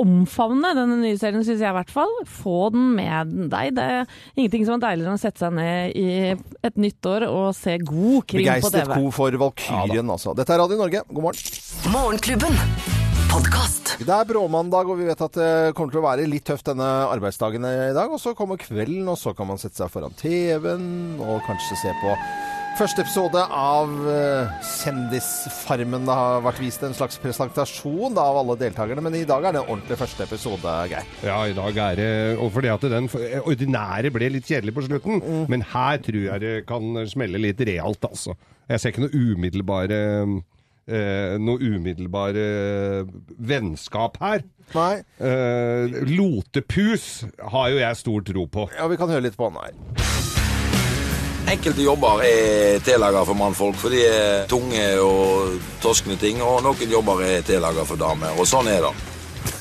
omfavne 0.02 0.72
denne 0.74 0.98
nye 0.98 1.18
serien, 1.20 1.44
syns 1.46 1.62
jeg 1.62 1.70
i 1.70 1.76
hvert 1.76 1.92
fall. 1.94 2.11
Få 2.26 2.68
den 2.74 2.90
med 2.98 3.37
deg. 3.52 3.76
Det 3.79 3.87
er 4.00 4.18
ingenting 4.35 4.66
som 4.66 4.81
er 4.81 4.88
deiligere 4.88 5.14
enn 5.14 5.20
å 5.20 5.22
sette 5.22 5.44
seg 5.44 5.55
ned 5.55 5.94
i 5.94 6.09
et 6.66 6.83
nytt 6.83 7.11
år 7.12 7.29
og 7.31 7.48
se 7.57 7.79
god 7.79 8.26
krim 8.26 8.42
på 8.42 8.50
TV. 8.50 8.83
Begeistret 8.83 8.94
ko 8.96 9.14
for 9.14 9.40
Valkyrien, 9.46 10.14
altså. 10.18 10.35
Dette 10.35 10.57
er 10.57 10.64
Radio 10.64 10.83
Norge. 10.83 11.07
God 11.12 11.29
morgen. 11.31 11.59
Morgenklubben. 11.94 12.95
Podkast. 13.37 13.90
Det 14.01 14.09
er 14.09 14.29
bråmandag, 14.31 14.88
og 14.88 14.96
vi 14.96 15.11
vet 15.11 15.20
at 15.20 15.35
det 15.37 15.72
kommer 15.77 15.92
til 15.92 16.01
å 16.01 16.07
være 16.07 16.25
litt 16.25 16.46
tøft 16.49 16.70
denne 16.70 16.87
arbeidsdagen 17.12 17.66
i 17.68 17.92
dag. 17.92 18.09
Og 18.09 18.16
så 18.22 18.33
kommer 18.33 18.57
kvelden, 18.57 19.05
og 19.12 19.18
så 19.20 19.35
kan 19.37 19.51
man 19.51 19.61
sette 19.61 19.77
seg 19.77 19.90
foran 19.92 20.14
TV-en 20.16 20.87
og 21.20 21.42
kanskje 21.44 21.77
se 21.83 21.92
på 22.01 22.14
første 22.79 23.05
episode 23.05 23.42
av 23.59 23.92
eh, 24.09 24.57
Kjendisfarmen. 24.70 26.09
Det 26.09 26.16
har 26.16 26.46
vært 26.49 26.64
vist 26.64 26.88
en 26.88 26.96
slags 26.96 27.20
presentasjon 27.20 28.16
da, 28.16 28.25
av 28.25 28.40
alle 28.40 28.57
deltakerne, 28.64 29.05
men 29.05 29.20
i 29.20 29.27
dag 29.29 29.44
er 29.44 29.59
det 29.59 29.62
en 29.66 29.68
ordentlig 29.75 30.01
første 30.01 30.25
episode, 30.25 30.81
Geir. 30.94 31.14
Ja, 31.29 31.38
i 31.44 31.61
dag 31.61 31.85
er 31.90 32.01
det 32.01 32.11
Og 32.40 32.55
fordi 32.57 32.72
at 32.72 32.88
den 32.96 33.12
ordinære 33.42 34.16
ble 34.16 34.33
litt 34.33 34.49
kjedelig 34.49 34.79
på 34.81 34.88
slutten, 34.88 35.20
men 35.53 35.68
her 35.77 36.01
tror 36.09 36.22
jeg 36.31 36.46
det 36.49 36.59
kan 36.72 37.05
smelle 37.12 37.44
litt 37.44 37.61
realt, 37.68 38.09
altså. 38.09 38.38
Jeg 38.64 38.81
ser 38.81 38.96
ikke 38.96 39.11
noe 39.11 39.27
umiddelbare 39.37 40.05
eh, 40.88 41.37
noe 41.42 41.59
umiddelbare 41.59 43.07
vennskap 43.38 44.18
her. 44.22 44.44
Nei, 44.75 45.03
Eh, 45.22 45.87
lotepus 46.11 47.25
har 47.53 47.68
jo 47.70 47.79
jeg 47.79 47.96
stor 47.96 48.20
tro 48.27 48.46
på. 48.51 48.68
ja, 48.77 48.87
vi 48.90 48.96
kan 48.99 49.09
høre 49.09 49.22
litt 49.22 49.37
på 49.38 49.46
han 49.51 49.61
her. 49.62 49.72
Enkelte 51.46 51.85
jobber 51.85 52.25
er 52.27 52.81
tillaga 52.83 53.20
for 53.25 53.38
mannfolk, 53.38 53.77
for 53.79 53.94
de 53.94 54.01
er 54.03 54.46
tunge 54.51 54.83
og 54.99 55.61
torskne 55.81 56.16
ting, 56.18 56.40
og 56.42 56.64
noen 56.66 56.90
jobber 56.90 57.22
er 57.22 57.44
tillaga 57.46 57.85
for 57.87 57.96
damer, 58.01 58.35
og 58.35 58.49
sånn 58.51 58.66
er 58.72 58.83
det. 58.83 58.94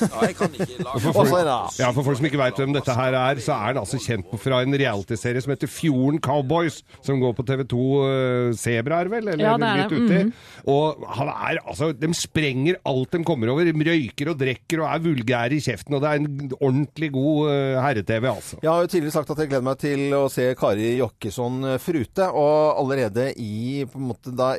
Ja, 0.02 0.20
jeg 0.28 0.36
kan 0.38 0.52
ikke 0.56 0.84
lage 0.84 1.02
For 1.06 1.16
folk, 1.16 1.78
ja, 1.80 1.90
for 1.96 2.06
folk 2.06 2.18
som 2.20 2.28
ikke 2.28 2.40
veit 2.40 2.60
hvem 2.60 2.74
dette 2.76 2.96
her 2.96 3.16
er, 3.18 3.40
så 3.42 3.54
er 3.56 3.70
han 3.72 3.80
altså 3.82 4.00
kjent 4.02 4.32
fra 4.42 4.60
en 4.64 4.76
realityserie 4.80 5.42
som 5.44 5.52
heter 5.54 5.70
Fjorden 5.70 6.20
Cowboys, 6.24 6.80
som 7.06 7.20
går 7.22 7.34
på 7.38 7.44
TV2 7.48 7.76
uh, 7.76 8.50
Sebra, 8.58 9.00
er 9.04 9.10
vel? 9.12 9.30
Eller 9.34 9.44
Ja, 9.46 9.56
det 9.60 9.68
er 9.70 9.82
litt 9.82 9.94
det. 9.94 10.00
uti. 10.02 10.20
Mhm. 10.26 10.32
Og 10.72 11.04
han 11.16 11.28
er 11.30 11.60
altså 11.62 11.92
De 11.94 12.08
sprenger 12.16 12.78
alt 12.88 13.12
de 13.14 13.22
kommer 13.26 13.52
over. 13.52 13.64
De 13.68 13.86
røyker 13.90 14.32
og 14.32 14.38
drikker 14.40 14.82
og 14.82 14.88
er 14.90 15.04
vulgære 15.04 15.56
i 15.58 15.62
kjeften. 15.62 15.94
Og 15.96 16.02
det 16.02 16.10
er 16.10 16.22
en 16.22 16.52
ordentlig 16.60 17.10
god 17.14 17.50
uh, 17.50 17.80
herre-TV, 17.84 18.26
altså. 18.30 18.58
Jeg 18.62 18.70
har 18.72 18.82
jo 18.84 18.90
tidligere 18.92 19.16
sagt 19.18 19.30
at 19.34 19.42
jeg 19.44 19.50
gleder 19.52 19.66
meg 19.68 19.78
til 19.82 20.16
å 20.16 20.24
se 20.32 20.48
Kari 20.58 20.92
Jokkesson 21.00 21.60
eh, 21.72 21.78
frute, 21.82 22.26
og 22.36 22.80
allerede 22.82 23.28
i 23.42 23.84
på 23.90 24.00
en 24.00 24.08
måte 24.10 24.32
da, 24.36 24.52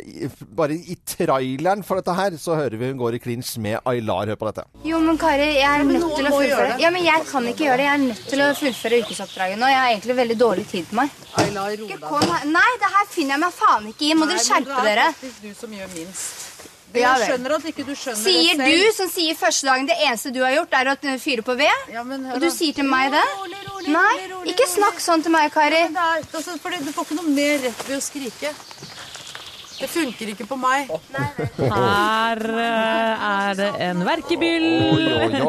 Bare 0.58 0.76
i 0.78 0.96
traileren 1.08 1.84
for 1.86 2.00
dette 2.00 2.14
her, 2.18 2.36
så 2.42 2.56
hører 2.58 2.78
vi 2.80 2.90
hun 2.92 3.00
går 3.02 3.18
i 3.18 3.22
clinch 3.24 3.56
med 3.62 3.80
Aylar. 3.88 4.28
Hør 4.32 4.40
på 4.40 4.48
dette. 4.50 4.66
Jo, 4.88 5.00
men 5.04 5.20
Kari, 5.28 5.48
jeg 5.60 5.68
er 5.68 5.84
nødt 5.84 6.06
til 6.16 6.28
å 6.30 6.32
fullføre. 6.32 6.68
det. 6.72 6.82
Ja, 6.86 6.90
men 6.96 7.04
jeg 7.04 7.24
kan 7.28 7.48
ikke 7.52 7.66
gjøre 7.68 7.78
det. 7.82 7.88
Jeg 7.88 7.94
er 7.94 8.04
nødt 8.06 8.28
til 8.32 8.44
å 8.44 8.50
fullføre 8.62 9.00
yrkesoppdraget 9.02 9.60
nå. 9.60 9.72
Jeg 9.74 9.80
har 9.82 9.90
egentlig 9.92 10.16
veldig 10.22 10.38
dårlig 10.40 10.68
tid 10.72 10.88
på 10.88 11.00
meg. 11.02 11.16
Ikke 11.76 12.00
kom 12.04 12.24
her. 12.32 12.46
Nei, 12.58 12.70
det 12.84 12.92
her 12.96 13.10
finner 13.12 13.36
jeg 13.36 13.44
meg 13.44 13.58
faen 13.58 13.90
ikke 13.92 14.08
i. 14.08 14.14
Må 14.16 14.30
dere 14.30 14.44
skjerpe 14.46 14.78
Det 14.78 14.86
dere. 14.88 15.08
er 15.12 15.18
faktisk 15.18 15.42
du 15.44 15.54
som 15.60 15.74
gjør 15.76 15.92
minst. 15.98 16.48
Jeg 16.98 17.28
skjønner 17.28 17.54
at 17.58 17.66
ikke 17.68 17.84
du 17.84 17.92
skjønner 18.00 18.24
Sier 18.24 18.58
det 18.58 18.68
du 18.72 18.92
som 18.96 19.10
sier 19.12 19.36
første 19.38 19.68
dagen 19.68 19.90
det 19.90 19.98
eneste 20.06 20.32
du 20.34 20.40
har 20.42 20.54
gjort, 20.56 20.78
er 20.80 20.90
å 20.94 21.18
fyre 21.20 21.44
på 21.46 21.56
ved? 21.60 21.92
Ja, 21.92 22.02
Og 22.02 22.40
du 22.42 22.48
sier 22.50 22.74
til 22.74 22.88
meg 22.88 23.12
det? 23.12 23.26
Rolig, 23.36 23.60
rolig, 23.68 23.92
Nei, 23.92 24.14
rolig, 24.32 24.54
ikke 24.54 24.70
snakk 24.72 25.04
sånn 25.04 25.26
til 25.26 25.36
meg, 25.36 25.52
Kari. 25.54 25.84
Det 25.92 26.06
er, 26.08 26.24
altså, 26.32 26.56
du 26.56 26.64
får 26.96 27.04
ikke 27.04 27.20
noe 27.20 27.36
mer 27.36 27.60
rett 27.68 27.84
ved 27.90 27.98
å 28.00 28.02
skrike. 28.08 28.54
Det 29.78 29.88
funker 29.92 30.32
ikke 30.34 30.48
på 30.50 30.58
meg. 30.58 30.90
Her 31.58 32.40
eh, 32.42 33.26
er 33.28 33.58
det 33.60 33.68
en 33.86 34.00
verkebyll. 34.08 34.66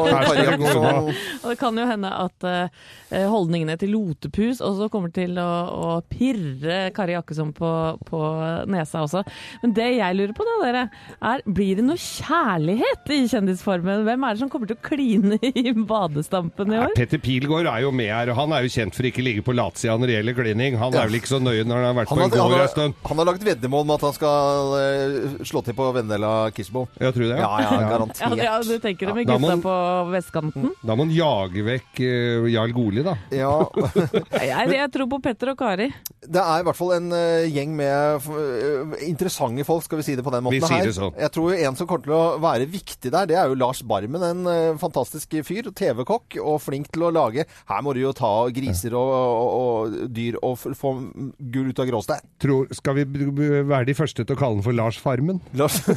Og 1.41 1.47
det 1.49 1.57
kan 1.59 1.77
jo 1.79 1.85
hende 1.89 2.11
at 2.13 2.45
eh, 2.45 3.25
holdningene 3.29 3.73
til 3.81 3.93
Lotepus 3.95 4.61
også 4.61 4.89
kommer 4.93 5.09
til 5.15 5.37
å, 5.41 5.47
å 5.73 5.89
pirre 6.09 6.91
Kari 6.95 7.15
Jakkesson 7.15 7.53
på, 7.57 7.71
på 8.05 8.19
nesa 8.69 9.01
også. 9.07 9.23
Men 9.63 9.73
det 9.77 9.89
jeg 9.97 10.19
lurer 10.19 10.35
på 10.37 10.45
da, 10.45 10.57
dere, 10.65 10.83
er 11.31 11.43
blir 11.49 11.79
det 11.79 11.87
noe 11.87 11.97
kjærlighet 11.99 13.09
i 13.15 13.19
Kjendisformen? 13.31 14.05
Hvem 14.07 14.27
er 14.27 14.37
det 14.37 14.43
som 14.43 14.51
kommer 14.53 14.69
til 14.69 14.77
å 14.77 14.83
kline 14.85 15.39
i 15.63 15.73
badestampen 15.73 16.73
i 16.73 16.77
Ja, 16.77 16.85
år? 16.85 16.95
Petter 16.99 17.21
Pilgaard 17.23 17.71
er 17.71 17.85
jo 17.87 17.93
med 17.95 18.13
her, 18.13 18.33
og 18.33 18.39
han 18.43 18.53
er 18.55 18.67
jo 18.67 18.73
kjent 18.77 18.97
for 18.97 19.09
ikke 19.09 19.23
å 19.23 19.27
ligge 19.29 19.45
på 19.49 19.57
latsida 19.57 19.97
når 19.97 20.11
det 20.13 20.19
gjelder 20.19 20.39
klining. 20.43 20.79
Han 20.81 20.93
er 20.93 21.09
vel 21.09 21.19
ikke 21.21 21.33
så 21.33 21.41
nøye 21.41 21.65
når 21.65 21.81
han 21.81 21.89
har 21.89 21.99
vært 22.03 22.13
på 22.13 22.19
en 22.19 22.35
gård 22.37 22.57
en 22.59 22.73
stund. 22.75 22.99
han 23.09 23.23
har 23.23 23.29
lagt 23.31 23.45
veddemål 23.49 23.89
med 23.89 23.97
at 23.97 24.07
han 24.09 24.17
skal 24.19 24.75
eh, 24.77 25.45
slå 25.47 25.61
til 25.63 25.75
på 25.77 25.87
Vendela 25.95 26.31
Kirsebom. 26.55 26.87
Ja, 26.99 27.11
tror 27.15 27.25
du 27.25 27.31
det? 27.31 27.39
Ja, 27.39 27.49
ja, 27.63 27.71
garantert. 27.87 28.37
ja, 28.43 28.57
du 28.65 28.75
tenker 28.83 29.09
det 29.09 29.15
med 29.15 29.27
gutta 29.29 29.39
man, 29.45 29.63
på 29.63 29.75
vestkanten? 30.13 30.69
Da 30.83 30.95
må 30.97 31.05
han 31.07 31.13
jage 31.15 31.63
vekk 31.65 32.01
uh, 32.03 32.47
Jarl 32.51 32.75
Goli, 32.75 33.03
da. 33.05 33.15
Ja, 33.33 33.53
Jeg, 34.49 34.71
jeg 34.75 34.91
tror 34.93 35.09
på 35.11 35.21
Petter 35.23 35.53
og 35.53 35.59
Kari. 35.59 35.89
Det 36.19 36.41
er 36.41 36.61
i 36.61 36.65
hvert 36.67 36.77
fall 36.77 36.95
en 36.97 37.09
uh, 37.13 37.47
gjeng 37.47 37.75
med 37.77 38.27
uh, 38.29 38.95
interessante 39.07 39.65
folk, 39.67 39.85
skal 39.87 40.01
vi 40.01 40.07
si 40.09 40.17
det 40.19 40.25
på 40.25 40.33
den 40.33 40.45
måten 40.45 40.59
Vi 40.59 40.65
sier 40.65 40.83
her. 40.83 40.89
det 40.91 40.97
sånn. 40.97 41.15
Jeg 41.19 41.33
tror 41.35 41.55
en 41.55 41.79
som 41.79 41.89
kommer 41.89 42.07
til 42.07 42.17
å 42.17 42.23
være 42.43 42.69
viktig 42.69 43.13
der, 43.13 43.29
det 43.29 43.39
er 43.39 43.51
jo 43.51 43.59
Lars 43.59 43.83
Barmen. 43.85 44.25
En 44.29 44.79
fantastisk 44.81 45.39
fyr. 45.45 45.69
TV-kokk 45.79 46.39
og 46.41 46.57
flink 46.63 46.87
til 46.93 47.03
å 47.05 47.11
lage 47.13 47.43
Her 47.69 47.83
må 47.85 47.93
du 47.93 47.99
jo 48.01 48.11
ta 48.15 48.31
griser 48.53 48.95
og, 48.97 49.11
og, 49.11 49.49
og 49.59 49.97
dyr 50.15 50.39
og 50.45 50.57
få 50.57 50.93
gull 51.37 51.69
ut 51.71 51.81
av 51.81 51.87
gråstein. 51.89 52.25
Tror, 52.41 52.69
skal 52.75 52.97
vi 52.97 53.05
være 53.69 53.85
de 53.89 53.95
første 53.97 54.08
til 54.17 54.35
å 54.35 54.39
kalle 54.39 54.59
den 54.59 54.65
for 54.65 54.75
Lars 54.75 54.97
Farmen? 55.01 55.39
Lars 55.57 55.79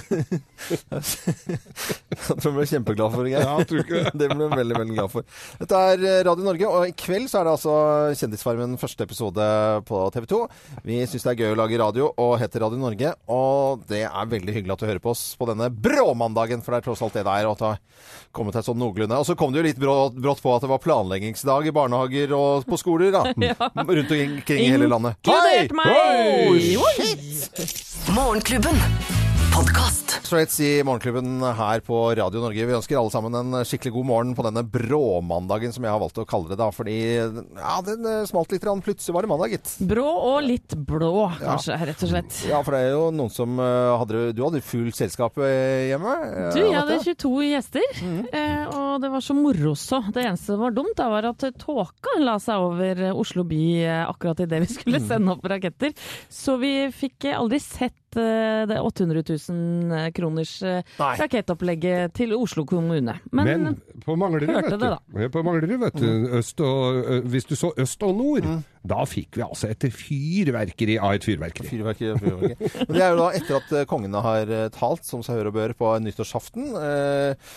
Jeg 2.12 2.28
tror 2.28 2.48
han 2.48 2.56
ble 2.56 2.66
kjempeglad 2.68 3.14
for 3.14 3.24
det. 3.24 3.32
Geir. 3.32 3.46
Ja, 3.46 3.54
tror 3.68 3.82
ikke 3.82 4.00
det? 4.00 4.12
det 4.20 4.28
ble 4.32 4.46
han 4.46 4.58
veldig, 4.60 4.76
veldig 4.78 4.96
glad 4.96 5.10
for. 5.12 5.26
Dette 5.60 5.82
er 5.92 6.06
eh, 6.08 6.20
Radio 6.28 6.46
Norge, 6.46 6.66
og 6.68 6.88
i 6.88 6.96
kveld 7.04 7.28
så 7.30 7.40
er 7.40 7.48
det 7.48 7.54
altså 7.56 7.74
Kjendisfarmen 8.20 8.78
første 8.80 9.06
episode 9.06 9.46
på 9.88 10.02
TV 10.14 10.28
2. 10.34 10.40
Vi 10.88 11.00
syns 11.08 11.26
det 11.26 11.32
er 11.34 11.40
gøy 11.44 11.54
å 11.54 11.60
lage 11.62 11.80
radio 11.80 12.10
og 12.12 12.36
heter 12.42 12.66
Radio 12.66 12.80
Norge, 12.82 13.14
og 13.32 13.86
det 13.90 14.04
er 14.08 14.32
veldig 14.34 14.56
hyggelig 14.58 14.76
at 14.76 14.84
du 14.84 14.88
hører 14.90 15.02
på 15.02 15.14
oss 15.14 15.24
på 15.38 15.48
denne 15.50 15.70
bråmandagen, 15.72 16.62
for 16.64 16.74
det 16.74 16.82
er 16.82 16.88
tross 16.90 17.04
alt 17.04 17.16
det 17.18 17.26
det 17.26 17.36
er. 17.42 17.50
Og 17.50 17.58
ta 17.60 17.76
kommet 18.32 18.56
et 18.56 18.66
sånn 18.66 18.80
noenlunde. 18.80 19.18
Og 19.18 19.28
så 19.28 19.36
kom 19.38 19.52
det 19.52 19.62
jo 19.62 19.66
litt 19.68 19.80
brått, 19.80 20.42
på 20.42 20.54
at 20.54 20.64
det 20.64 20.70
var 20.72 20.82
planleggingsdag 20.82 21.68
i 21.68 21.74
barnehager 21.74 22.32
og 22.36 22.66
på 22.68 22.80
skoler, 22.80 23.12
da. 23.14 23.26
Rundt 23.92 24.16
omkring 24.16 24.64
i 24.64 24.72
hele 24.72 24.88
landet. 24.90 25.20
Inkludert 25.22 25.76
meg! 25.76 25.92
Oi, 26.52 26.74
Oi! 26.80 27.31
Morgenklubben. 28.08 28.80
Podkast. 29.52 30.01
Straits 30.20 30.60
i 30.60 30.82
Morgenklubben 30.84 31.40
her 31.56 31.80
på 31.80 31.96
Radio 32.18 32.42
Norge. 32.42 32.66
Vi 32.68 32.74
ønsker 32.76 32.98
alle 32.98 33.12
sammen 33.12 33.34
en 33.38 33.62
skikkelig 33.64 33.94
god 33.94 34.06
morgen 34.08 34.34
på 34.36 34.44
denne 34.44 34.62
bråmandagen, 34.68 35.72
som 35.72 35.86
jeg 35.86 35.92
har 35.94 36.00
valgt 36.02 36.20
å 36.20 36.26
kalle 36.28 36.50
det. 36.50 36.58
da, 36.60 36.68
Fordi 36.74 36.96
ja, 37.16 37.76
den 37.86 38.04
eh, 38.08 38.24
smalt 38.28 38.52
litt. 38.52 38.62
Rann. 38.66 38.82
Plutselig 38.84 39.14
var 39.16 39.24
det 39.24 39.30
mandag, 39.30 39.54
gitt. 39.56 39.72
Brå 39.88 40.04
og 40.06 40.42
litt 40.44 40.76
blå, 40.86 41.26
kanskje, 41.40 41.78
rett 41.88 42.04
og 42.04 42.12
slett. 42.12 42.36
Ja, 42.50 42.60
for 42.62 42.76
det 42.76 42.82
er 42.84 42.92
jo 42.94 43.06
noen 43.14 43.32
som 43.32 43.56
eh, 43.62 43.94
hadde 44.02 44.20
Du 44.36 44.42
hadde 44.44 44.62
fullt 44.64 44.98
selskap 44.98 45.38
eh, 45.42 45.88
hjemme? 45.90 46.14
Du, 46.54 46.60
jeg 46.60 46.76
hadde 46.76 47.00
22 47.02 47.32
gjester, 47.48 48.02
eh, 48.30 48.62
og 48.68 49.02
det 49.02 49.10
var 49.14 49.24
så 49.24 49.36
moro 49.38 49.74
så. 49.78 50.02
Det 50.12 50.26
eneste 50.26 50.52
som 50.52 50.62
var 50.62 50.76
dumt, 50.76 50.94
da, 50.98 51.08
var 51.12 51.30
at 51.32 51.46
tåka 51.62 52.18
la 52.22 52.36
seg 52.42 52.68
over 52.68 53.02
Oslo 53.16 53.46
by 53.48 53.62
akkurat 54.04 54.44
idet 54.44 54.62
vi 54.66 54.70
skulle 54.76 55.02
sende 55.02 55.34
opp 55.34 55.48
raketter. 55.50 55.96
Så 56.30 56.58
vi 56.62 56.74
fikk 56.94 57.30
aldri 57.32 57.62
sett 57.62 57.98
det 58.12 58.76
800 58.76 59.22
000 59.24 60.01
kroners 60.10 60.56
eh, 60.66 60.82
Nei. 60.98 61.12
rakettopplegget 61.20 62.12
til 62.18 62.34
Oslo 62.36 62.64
kommune. 62.68 63.18
Men, 63.30 63.46
Men 63.68 63.80
på 64.04 64.16
Manglerud, 64.18 64.50
vet 64.50 64.70
du. 64.74 64.78
det, 64.82 65.30
På 65.32 65.42
Manglerud, 65.46 65.78
vet 65.86 66.00
du. 66.02 66.08
Øst 66.40 66.60
og, 66.60 67.22
hvis 67.30 67.46
du 67.46 67.54
så 67.56 67.72
øst 67.78 68.02
og 68.02 68.16
nord, 68.18 68.42
Mm. 68.42 68.64
da 68.88 69.04
fikk 69.06 69.36
vi 69.38 69.42
altså 69.44 69.68
et 69.70 69.84
fyrverkeri 69.94 70.96
av 70.98 71.12
et 71.14 71.22
fyrverkeri. 71.26 71.68
Fyrverkeri, 71.70 72.16
fyrverkeri. 72.18 72.70
Men 72.88 72.96
det 72.96 73.02
er 73.04 73.12
jo 73.12 73.18
da 73.20 73.28
etter 73.38 73.58
at 73.60 73.74
eh, 73.78 73.84
kongene 73.86 74.22
har 74.24 74.50
eh, 74.50 74.64
talt, 74.74 75.04
som 75.06 75.22
seg 75.22 75.38
hør 75.38 75.50
og 75.52 75.54
bør, 75.54 75.74
på 75.78 75.90
nyttårsaften. 76.02 76.72
Eh, 76.82 77.52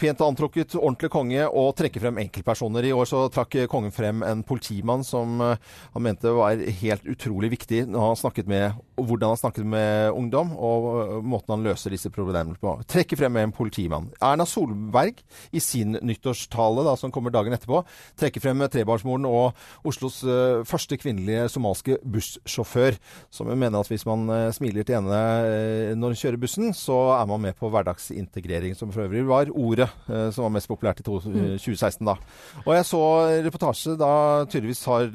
pent 0.00 0.20
antrukket, 0.26 0.74
ordentlig 0.76 1.10
konge, 1.14 1.46
og 1.48 1.72
trekke 1.78 2.02
frem 2.02 2.20
enkeltpersoner. 2.26 2.90
I 2.90 2.92
år 2.96 3.08
så 3.08 3.22
trakk 3.32 3.56
kongen 3.72 3.94
frem 3.94 4.22
en 4.26 4.42
politimann 4.46 5.04
som 5.06 5.40
han 5.40 6.04
mente 6.04 6.30
var 6.36 6.60
helt 6.82 7.06
utrolig 7.08 7.50
viktig 7.54 7.86
når 7.90 8.06
han 8.10 8.18
snakket 8.20 8.50
med, 8.50 8.76
hvordan 9.00 9.32
han 9.32 9.40
snakket 9.40 9.66
med 9.66 10.10
ungdom, 10.16 10.52
og 10.60 11.20
måten 11.24 11.56
han 11.56 11.64
løser 11.70 11.94
disse 11.94 12.12
problemene 12.12 12.58
på. 12.60 12.74
Trekke 12.90 13.18
frem 13.18 13.40
en 13.40 13.54
politimann. 13.54 14.10
Erna 14.20 14.46
Solberg 14.48 15.22
i 15.54 15.62
sin 15.62 15.96
nyttårstale, 15.96 16.84
da, 16.86 16.96
som 16.98 17.14
kommer 17.14 17.34
dagen 17.34 17.56
etterpå, 17.56 17.82
trekker 18.20 18.44
frem 18.44 18.66
trebarnsmoren 18.70 19.26
og 19.28 19.56
Oslos 19.86 20.20
uh, 20.26 20.60
første 20.68 20.98
kvinnelige 21.00 21.48
somalske 21.52 21.98
bussjåfør, 22.04 22.98
som 23.32 23.48
mener 23.54 23.80
at 23.80 23.90
hvis 23.90 24.06
man 24.08 24.26
uh, 24.30 24.50
smiler 24.54 24.86
til 24.86 25.00
ene 25.00 25.20
uh, 25.20 25.96
når 25.96 26.14
hun 26.14 26.20
kjører 26.20 26.40
bussen, 26.40 26.74
så 26.76 26.98
er 27.16 27.26
man 27.30 27.42
med 27.44 27.56
på 27.58 27.70
hverdagsintegrering, 27.72 28.74
som 28.76 28.92
for 28.92 29.04
øvrig 29.06 29.24
var 29.28 29.50
ordet 29.54 29.88
eh, 30.08 30.28
som 30.34 30.46
var 30.46 30.54
mest 30.54 30.70
populært 30.70 31.02
i 31.02 31.06
to, 31.06 31.18
eh, 31.30 31.56
2016 31.60 32.06
da. 32.08 32.16
Og 32.64 32.72
jeg 32.74 32.86
så 32.88 33.02
reportasje 33.46 33.96
da 34.00 34.12
tydeligvis 34.50 34.82
har, 34.88 35.10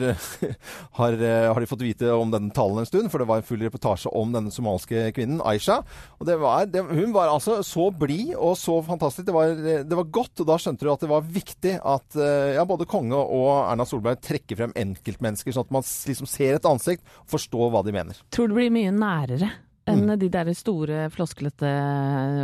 har, 0.99 1.17
eh, 1.17 1.47
har 1.51 1.61
de 1.61 1.69
fått 1.69 1.85
vite 1.85 2.11
om 2.13 2.31
den 2.33 2.51
talen 2.55 2.83
en 2.83 2.89
stund, 2.89 3.11
for 3.11 3.21
det 3.21 3.29
var 3.29 3.41
en 3.41 3.47
full 3.47 3.63
reportasje 3.65 4.11
om 4.13 4.33
denne 4.35 4.53
somalske 4.53 5.09
kvinnen, 5.15 5.41
Aisha. 5.45 5.81
Og 6.19 6.29
det 6.29 6.37
var, 6.41 6.44
det, 6.69 6.83
hun 6.85 7.13
var 7.15 7.31
altså 7.31 7.59
så 7.65 7.89
blid 7.95 8.33
og 8.35 8.55
så 8.59 8.77
fantastisk. 8.85 9.27
Det 9.27 9.35
var, 9.35 9.53
det 9.57 9.99
var 9.99 10.09
godt, 10.13 10.33
og 10.43 10.49
da 10.49 10.57
skjønte 10.61 10.85
du 10.85 10.91
at 10.93 11.03
det 11.05 11.11
var 11.11 11.27
viktig 11.35 11.75
at 11.79 12.17
eh, 12.19 12.55
ja, 12.57 12.65
både 12.67 12.87
konge 12.89 13.17
og 13.17 13.49
Erna 13.65 13.87
Solberg 13.87 14.21
trekker 14.23 14.59
frem 14.59 14.75
enkeltmennesker, 14.85 15.55
sånn 15.55 15.67
at 15.67 15.75
man 15.75 15.85
liksom 15.85 16.29
ser 16.29 16.57
et 16.57 16.69
ansikt 16.69 17.05
og 17.25 17.37
forstår 17.37 17.71
hva 17.73 17.85
de 17.85 17.95
mener. 17.95 18.25
tror 18.33 18.51
det 18.51 18.59
blir 18.59 18.73
mye 18.73 18.93
nærere 18.95 19.51
enn 19.85 20.09
de 20.17 20.29
der 20.33 20.49
store, 20.57 21.05
flosklete 21.13 21.69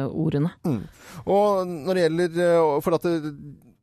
ordene. 0.10 0.52
Og 1.26 1.66
når 1.66 1.98
det 1.98 2.04
gjelder 2.06 2.42
eh, 2.46 2.80
For 2.86 2.98
at 2.98 3.08
det, 3.08 3.32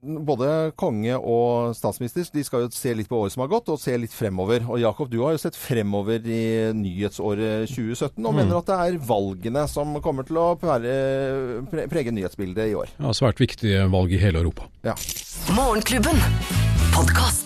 både 0.03 0.49
konge 0.79 1.17
og 1.19 1.73
statsminister 1.75 2.23
de 2.33 2.45
skal 2.47 2.63
jo 2.65 2.71
se 2.75 2.93
litt 2.95 3.09
på 3.11 3.19
året 3.19 3.35
som 3.35 3.43
har 3.43 3.51
gått, 3.51 3.71
og 3.73 3.81
se 3.83 3.97
litt 3.99 4.15
fremover. 4.15 4.63
Og 4.71 4.79
Jakob, 4.83 5.11
du 5.11 5.19
har 5.25 5.35
jo 5.35 5.41
sett 5.43 5.59
fremover 5.59 6.23
i 6.23 6.43
nyhetsåret 6.79 7.67
2017, 7.73 8.23
og 8.23 8.37
mener 8.37 8.61
at 8.61 8.71
det 8.71 8.79
er 8.79 9.01
valgene 9.09 9.67
som 9.71 9.97
kommer 10.05 10.29
til 10.29 10.39
å 10.39 10.49
prege, 10.61 10.95
pre- 11.73 11.89
prege 11.91 12.15
nyhetsbildet 12.15 12.71
i 12.71 12.79
år. 12.79 12.95
Ja, 13.01 13.15
svært 13.17 13.43
viktige 13.43 13.89
valg 13.91 14.15
i 14.15 14.23
hele 14.23 14.43
Europa. 14.45 14.69
Ja. 14.87 14.95
Morgenklubben. 15.57 16.23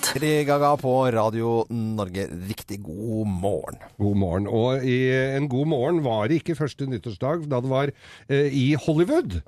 Podkast. 0.03 0.47
Gaga 0.47 0.77
på 0.77 0.93
Radio 1.13 1.65
Norge. 1.71 2.27
Riktig 2.49 2.81
god 2.83 3.27
morgen. 3.29 3.79
God 3.99 4.17
morgen. 4.19 4.47
Og 4.51 4.83
i 4.85 4.97
en 5.37 5.47
god 5.49 5.67
morgen 5.71 6.01
var 6.05 6.27
det 6.29 6.41
ikke 6.41 6.57
første 6.59 6.87
nyttårsdag 6.91 7.45
da 7.51 7.61
det 7.63 7.71
var 7.71 7.93
eh, 8.29 8.49
i 8.51 8.75
Hollywood. 8.75 9.39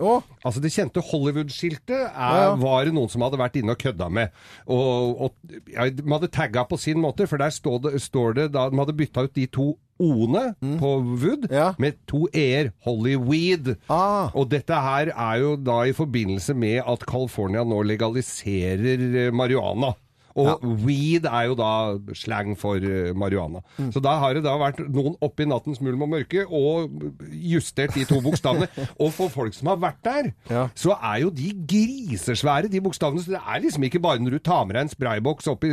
Altså 0.44 0.62
det 0.62 0.72
kjente 0.74 1.02
Hollywood-skiltet 1.02 2.06
er, 2.06 2.44
Ja. 2.44 2.54
var 2.60 2.84
det 2.86 2.94
noen 2.94 3.10
som 3.10 3.22
hadde 3.26 3.38
vært 3.40 3.56
inne 3.60 3.74
og 3.74 3.78
kødda 3.82 4.08
med. 4.10 4.30
Og, 4.66 5.20
og 5.26 5.34
ja, 5.74 5.88
de 5.90 6.06
hadde 6.12 6.30
tagga 6.32 6.64
på 6.70 6.78
sin 6.78 7.00
måte, 7.02 7.26
for 7.26 7.36
der 7.42 7.50
står 7.50 7.82
det, 7.88 8.02
står 8.02 8.34
det 8.38 8.52
da 8.54 8.68
de 8.70 8.78
hadde 8.78 8.96
bytta 8.96 9.26
ut 9.26 9.34
de 9.34 9.46
to 9.46 9.72
O-ene 10.02 10.56
på 10.80 10.88
Wood 11.22 11.44
med 11.78 11.98
to 12.10 12.24
e-er. 12.34 12.72
Hollyweed. 12.82 13.76
Og 13.90 14.48
dette 14.50 14.74
her 14.74 15.10
er 15.14 15.36
jo 15.38 15.52
da 15.56 15.84
i 15.86 15.92
forbindelse 15.94 16.54
med 16.58 16.80
at 16.82 17.04
California 17.06 17.62
nå 17.64 17.82
legaliserer 17.86 19.04
eh, 19.26 19.30
marihuana. 19.34 19.92
Og 20.40 20.64
weed 20.84 21.28
er 21.30 21.50
jo 21.50 21.58
da 21.58 21.72
slang 22.16 22.54
for 22.58 22.80
marihuana. 22.82 23.34
marihuana. 23.34 23.62
Så 23.92 24.02
da 24.02 24.16
har 24.20 24.34
det 24.34 24.44
da 24.44 24.54
vært 24.58 24.80
noen 24.92 25.16
oppe 25.24 25.44
i 25.44 25.48
nattens 25.48 25.80
mulm 25.84 26.04
og 26.06 26.12
mørke 26.14 26.44
og 26.46 26.90
justert 27.30 27.94
de 27.94 28.04
to 28.08 28.20
bokstavene. 28.24 28.68
og 29.02 29.12
for 29.14 29.32
folk 29.32 29.54
som 29.56 29.70
har 29.72 29.80
vært 29.82 30.00
der, 30.04 30.30
så 30.78 30.96
er 30.96 31.24
jo 31.24 31.32
de 31.34 31.50
grisesvære, 31.70 32.70
de 32.72 32.82
bokstavene. 32.84 33.22
Så 33.24 33.34
det 33.34 33.40
er 33.42 33.64
liksom 33.64 33.86
ikke 33.88 34.02
bare 34.04 34.22
når 34.22 34.38
du 34.38 34.42
tar 34.44 34.64
med 34.66 34.76
deg 34.78 34.86
en 34.86 34.92
sprayboks 34.94 35.50
oppi 35.52 35.72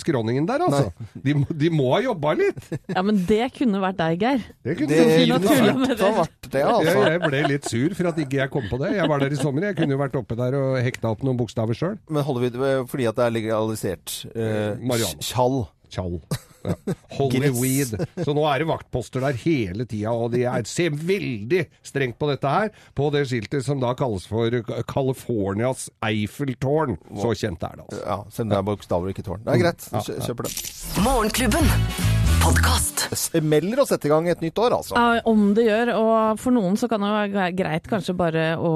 skråningen 0.00 0.48
der, 0.48 0.66
altså. 0.66 0.90
De, 1.20 1.34
de 1.56 1.68
må 1.72 1.90
ha 1.92 2.00
jobba 2.04 2.32
litt. 2.38 2.58
Ja, 2.90 3.02
men 3.06 3.20
det 3.28 3.50
kunne 3.54 3.78
vært 3.82 3.98
deg, 4.00 4.22
Geir. 4.24 4.40
Det 4.66 4.74
kunne 4.78 4.90
det, 4.90 5.04
det 5.30 5.38
kunne 5.44 5.86
det. 5.90 6.08
vært 6.16 6.48
det, 6.50 6.62
altså. 6.64 6.94
Jeg, 6.96 7.12
jeg 7.12 7.20
ble 7.22 7.42
litt 7.46 7.68
sur 7.70 7.94
for 7.96 8.10
at 8.10 8.18
ikke 8.24 8.38
jeg 8.40 8.52
kom 8.52 8.66
på 8.70 8.78
det. 8.82 8.90
Jeg 8.96 9.10
var 9.10 9.22
der 9.22 9.34
i 9.34 9.38
sommer. 9.38 9.66
Jeg 9.68 9.78
kunne 9.78 9.94
jo 9.94 10.00
vært 10.00 10.16
oppe 10.18 10.36
der 10.38 10.56
og 10.58 10.78
hekta 10.84 11.12
opp 11.12 11.22
noen 11.26 11.38
bokstaver 11.38 11.76
sjøl. 11.76 11.96
Men 12.10 12.26
Hollywood 12.26 12.58
eh, 12.66 12.82
fordi 12.90 13.06
at 13.10 13.18
det 13.20 13.26
er 13.26 13.36
legalisert 13.36 13.99
eh, 14.34 14.78
Marihuana. 14.80 15.20
Tjall. 15.24 15.60
Tjall. 15.90 16.20
Ja. 16.60 16.74
Hollyweed. 17.16 17.94
Så 18.20 18.34
nå 18.36 18.44
er 18.44 18.60
det 18.60 18.68
vaktposter 18.68 19.24
der 19.24 19.38
hele 19.40 19.86
tida, 19.88 20.12
og 20.12 20.34
de 20.34 20.42
er, 20.44 20.66
ser 20.68 20.92
veldig 20.92 21.62
strengt 21.86 22.18
på 22.20 22.28
dette 22.28 22.52
her. 22.52 22.68
På 22.96 23.08
det 23.14 23.24
skiltet 23.30 23.64
som 23.64 23.80
da 23.80 23.94
kalles 23.98 24.28
for 24.28 24.60
Californias 24.90 25.88
Eiffeltårn. 26.04 26.98
Så 27.16 27.32
kjent 27.32 27.64
er 27.64 27.80
det, 27.80 27.88
altså. 27.88 28.02
Ja, 28.04 28.22
selv 28.28 28.48
om 28.50 28.54
det 28.54 28.60
er 28.60 28.70
bokstaver 28.72 29.08
og 29.10 29.16
ikke 29.16 29.28
tårn. 29.32 29.44
Det 29.46 29.56
er 29.56 29.64
greit. 29.64 29.88
Ja, 29.90 30.04
ja. 30.04 30.24
Kjøper 30.28 30.50
det. 30.50 30.56
Morgenklubben. 31.00 32.18
Podkast. 32.40 33.02
Smeller 33.16 33.80
å 33.82 33.84
sette 33.88 34.06
i 34.08 34.10
gang 34.12 34.26
et 34.30 34.40
nytt 34.42 34.58
år, 34.62 34.72
altså. 34.78 34.94
Ja, 34.96 35.20
om 35.28 35.50
det 35.56 35.64
gjør, 35.66 35.90
og 35.98 36.38
for 36.40 36.54
noen 36.54 36.76
så 36.78 36.86
kan 36.90 37.02
det 37.02 37.10
være 37.34 37.50
greit 37.58 37.88
kanskje 37.90 38.14
bare 38.16 38.44
å 38.56 38.70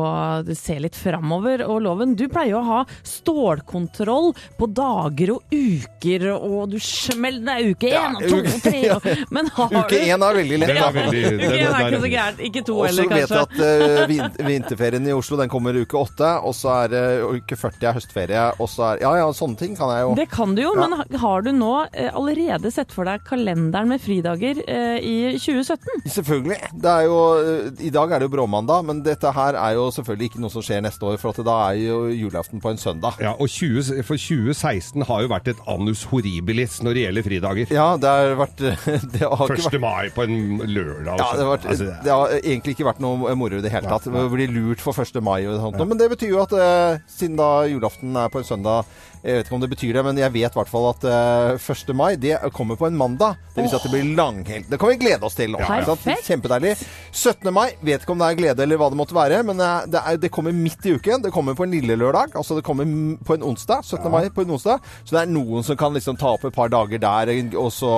se 0.58 0.76
litt 0.82 0.96
framover. 0.98 1.62
Og 1.70 1.80
Loven, 1.84 2.12
du 2.18 2.24
pleier 2.32 2.52
jo 2.54 2.60
å 2.60 2.66
ha 2.68 2.80
stålkontroll 3.06 4.32
på 4.58 4.68
dager 4.76 5.32
og 5.36 5.54
uker, 5.54 6.26
og 6.34 6.74
du 6.74 6.78
smeller 6.82 7.44
Det 7.44 7.54
er 7.54 7.70
uke 7.74 7.92
én 7.94 8.18
og 8.18 8.26
to 8.30 8.40
og 8.42 8.58
tre 8.64 8.82
og 8.94 9.08
Men 9.36 9.50
har 9.56 9.74
Uke 9.84 10.00
én 10.02 10.26
er 10.28 10.38
veldig 10.40 10.58
lett. 10.60 10.72
Den 10.74 10.82
er 10.82 10.96
veldig- 10.98 11.24
Uke 11.34 11.38
den 11.38 11.54
er- 11.54 11.64
én 11.64 11.78
er 11.78 11.86
ikke 11.86 11.94
så 11.96 12.02
vi. 12.04 12.12
gærent. 12.16 12.44
Ikke 12.50 12.64
to 12.68 12.76
Og 12.76 12.84
så 12.84 12.90
heller, 12.90 13.14
vet 13.14 13.34
jeg 13.34 13.40
at 13.44 14.34
uh, 14.42 14.46
vinterferien 14.50 15.08
i 15.10 15.16
Oslo 15.16 15.40
den 15.40 15.52
kommer 15.52 15.78
uke 15.80 16.00
åtte, 16.02 16.32
og 16.44 16.56
så 16.58 16.74
er 16.84 16.92
det 16.94 17.04
uke 17.40 17.58
40 17.60 17.88
er 17.90 17.98
høstferie, 18.00 18.44
og 18.60 18.70
så 18.72 18.90
er 18.92 19.04
Ja 19.06 19.14
ja, 19.22 19.30
sånne 19.36 19.58
ting 19.62 19.78
kan 19.78 19.94
jeg 19.94 20.04
jo. 20.08 20.14
Det 20.20 20.28
kan 20.34 20.54
du 20.58 20.62
jo, 20.66 20.74
Ja. 20.76 20.86
men 20.90 21.18
har 21.24 21.44
du 21.46 21.52
nå 21.54 21.72
uh, 21.86 22.10
allerede 22.12 22.70
sett 22.74 22.92
for 22.94 23.06
deg 23.08 23.22
kalenderen 23.24 23.52
med 23.54 24.00
fridager 24.00 24.60
eh, 24.66 24.98
i 24.98 25.38
2017? 25.38 26.04
Selvfølgelig. 26.06 26.58
Det 26.82 26.90
er 26.90 27.06
jo, 27.06 27.18
eh, 27.38 27.86
I 27.86 27.90
dag 27.90 28.12
er 28.12 28.18
det 28.18 28.28
jo 28.28 28.34
bråmandag, 28.36 28.84
men 28.84 29.02
dette 29.04 29.30
her 29.32 29.54
er 29.54 29.74
jo 29.78 29.90
selvfølgelig 29.94 30.30
ikke 30.30 30.42
noe 30.42 30.50
som 30.50 30.64
skjer 30.64 30.82
neste 30.84 31.04
år, 31.06 31.18
for 31.20 31.30
at 31.30 31.44
da 31.46 31.56
er 31.70 31.80
jo 31.80 31.98
julaften 32.12 32.60
på 32.60 32.72
en 32.72 32.80
søndag. 32.80 33.18
Ja, 33.22 33.34
og 33.38 33.48
20, 33.48 34.02
for 34.06 34.16
2016 34.16 35.06
har 35.08 35.22
jo 35.24 35.32
vært 35.32 35.48
et 35.54 35.62
annus 35.70 36.04
horribilis 36.10 36.80
når 36.82 36.94
det 36.94 37.06
gjelder 37.06 37.28
fridager. 37.28 37.74
Ja, 37.74 37.88
det 38.00 38.08
har 38.08 38.36
vært 38.40 38.64
det 39.14 39.24
har 39.24 39.44
ikke 39.44 39.60
1. 39.60 39.64
vært 39.70 39.80
mai 39.84 40.10
på 40.14 40.26
en 40.26 40.36
lørdag. 40.64 41.14
ja, 41.18 41.30
det 41.34 41.44
har, 41.44 41.52
vært, 41.54 41.66
Altså, 41.74 41.90
det 42.04 42.12
har 42.14 42.36
egentlig 42.42 42.76
ikke 42.76 42.88
vært 42.90 43.02
noe 43.04 43.34
moro 43.38 43.58
i 43.58 43.64
det 43.64 43.72
hele 43.72 43.90
tatt. 43.90 44.08
Det 44.10 44.26
blir 44.34 44.52
lurt 44.54 44.84
for 44.84 44.96
1. 45.04 45.20
mai 45.24 45.42
og 45.46 45.58
sånt. 45.62 45.80
Men 45.84 46.00
det 46.00 46.10
betyr 46.14 46.34
jo 46.34 46.42
at 46.44 46.54
eh, 46.58 47.02
siden 47.10 47.38
da 47.40 47.50
julaften 47.70 48.16
er 48.18 48.30
på 48.32 48.40
en 48.42 48.48
søndag 48.48 48.84
Jeg 49.24 49.38
vet 49.38 49.46
ikke 49.46 49.56
om 49.56 49.62
det 49.62 49.70
betyr 49.72 49.96
det, 49.96 50.02
men 50.04 50.18
jeg 50.20 50.32
vet 50.34 50.52
i 50.52 50.58
hvert 50.58 50.68
fall 50.68 50.90
at 50.90 51.04
uh, 51.08 51.70
1. 51.72 51.92
mai 51.96 52.10
det 52.20 52.34
kommer 52.52 52.76
på 52.76 52.90
en 52.90 52.98
mandag. 53.00 53.38
Det 53.54 53.62
vil 53.62 53.70
si 53.72 53.78
at 53.78 53.86
det 53.86 53.92
blir 53.94 54.10
langhelg. 54.18 54.66
Det 54.68 54.78
kan 54.80 54.92
vi 54.92 54.98
glede 55.00 55.24
oss 55.24 55.38
til. 55.38 55.56
Ja, 55.56 55.78
sant? 55.86 56.04
Kjempedeilig. 56.26 56.74
17. 57.08 57.48
mai, 57.56 57.70
vet 57.80 58.04
ikke 58.04 58.12
om 58.12 58.20
det 58.20 58.28
er 58.28 58.38
glede 58.42 58.66
eller 58.66 58.82
hva 58.82 58.90
det 58.92 59.00
måtte 59.00 59.16
være, 59.16 59.40
men 59.48 59.62
eh, 59.64 59.88
det, 59.88 60.02
er, 60.02 60.20
det 60.20 60.32
kommer 60.34 60.52
midt 60.52 60.84
i 60.84 60.92
uken. 60.98 61.24
Det 61.24 61.32
kommer 61.32 61.56
på 61.56 61.64
en 61.64 61.72
lille 61.72 61.96
lørdag. 61.96 62.36
Altså 62.36 62.58
det 62.58 62.66
kommer 62.68 62.84
på 63.24 63.38
en 63.38 63.48
onsdag. 63.48 63.80
17. 63.88 64.12
mai 64.12 64.28
på 64.28 64.44
en 64.44 64.52
onsdag. 64.58 64.84
Så 65.06 65.16
det 65.16 65.22
er 65.22 65.32
noen 65.32 65.64
som 65.64 65.80
kan 65.80 65.96
liksom 65.96 66.20
ta 66.20 66.34
opp 66.36 66.44
et 66.44 66.56
par 66.56 66.68
dager 66.74 67.00
der, 67.00 67.32
og 67.56 67.72
så 67.72 67.94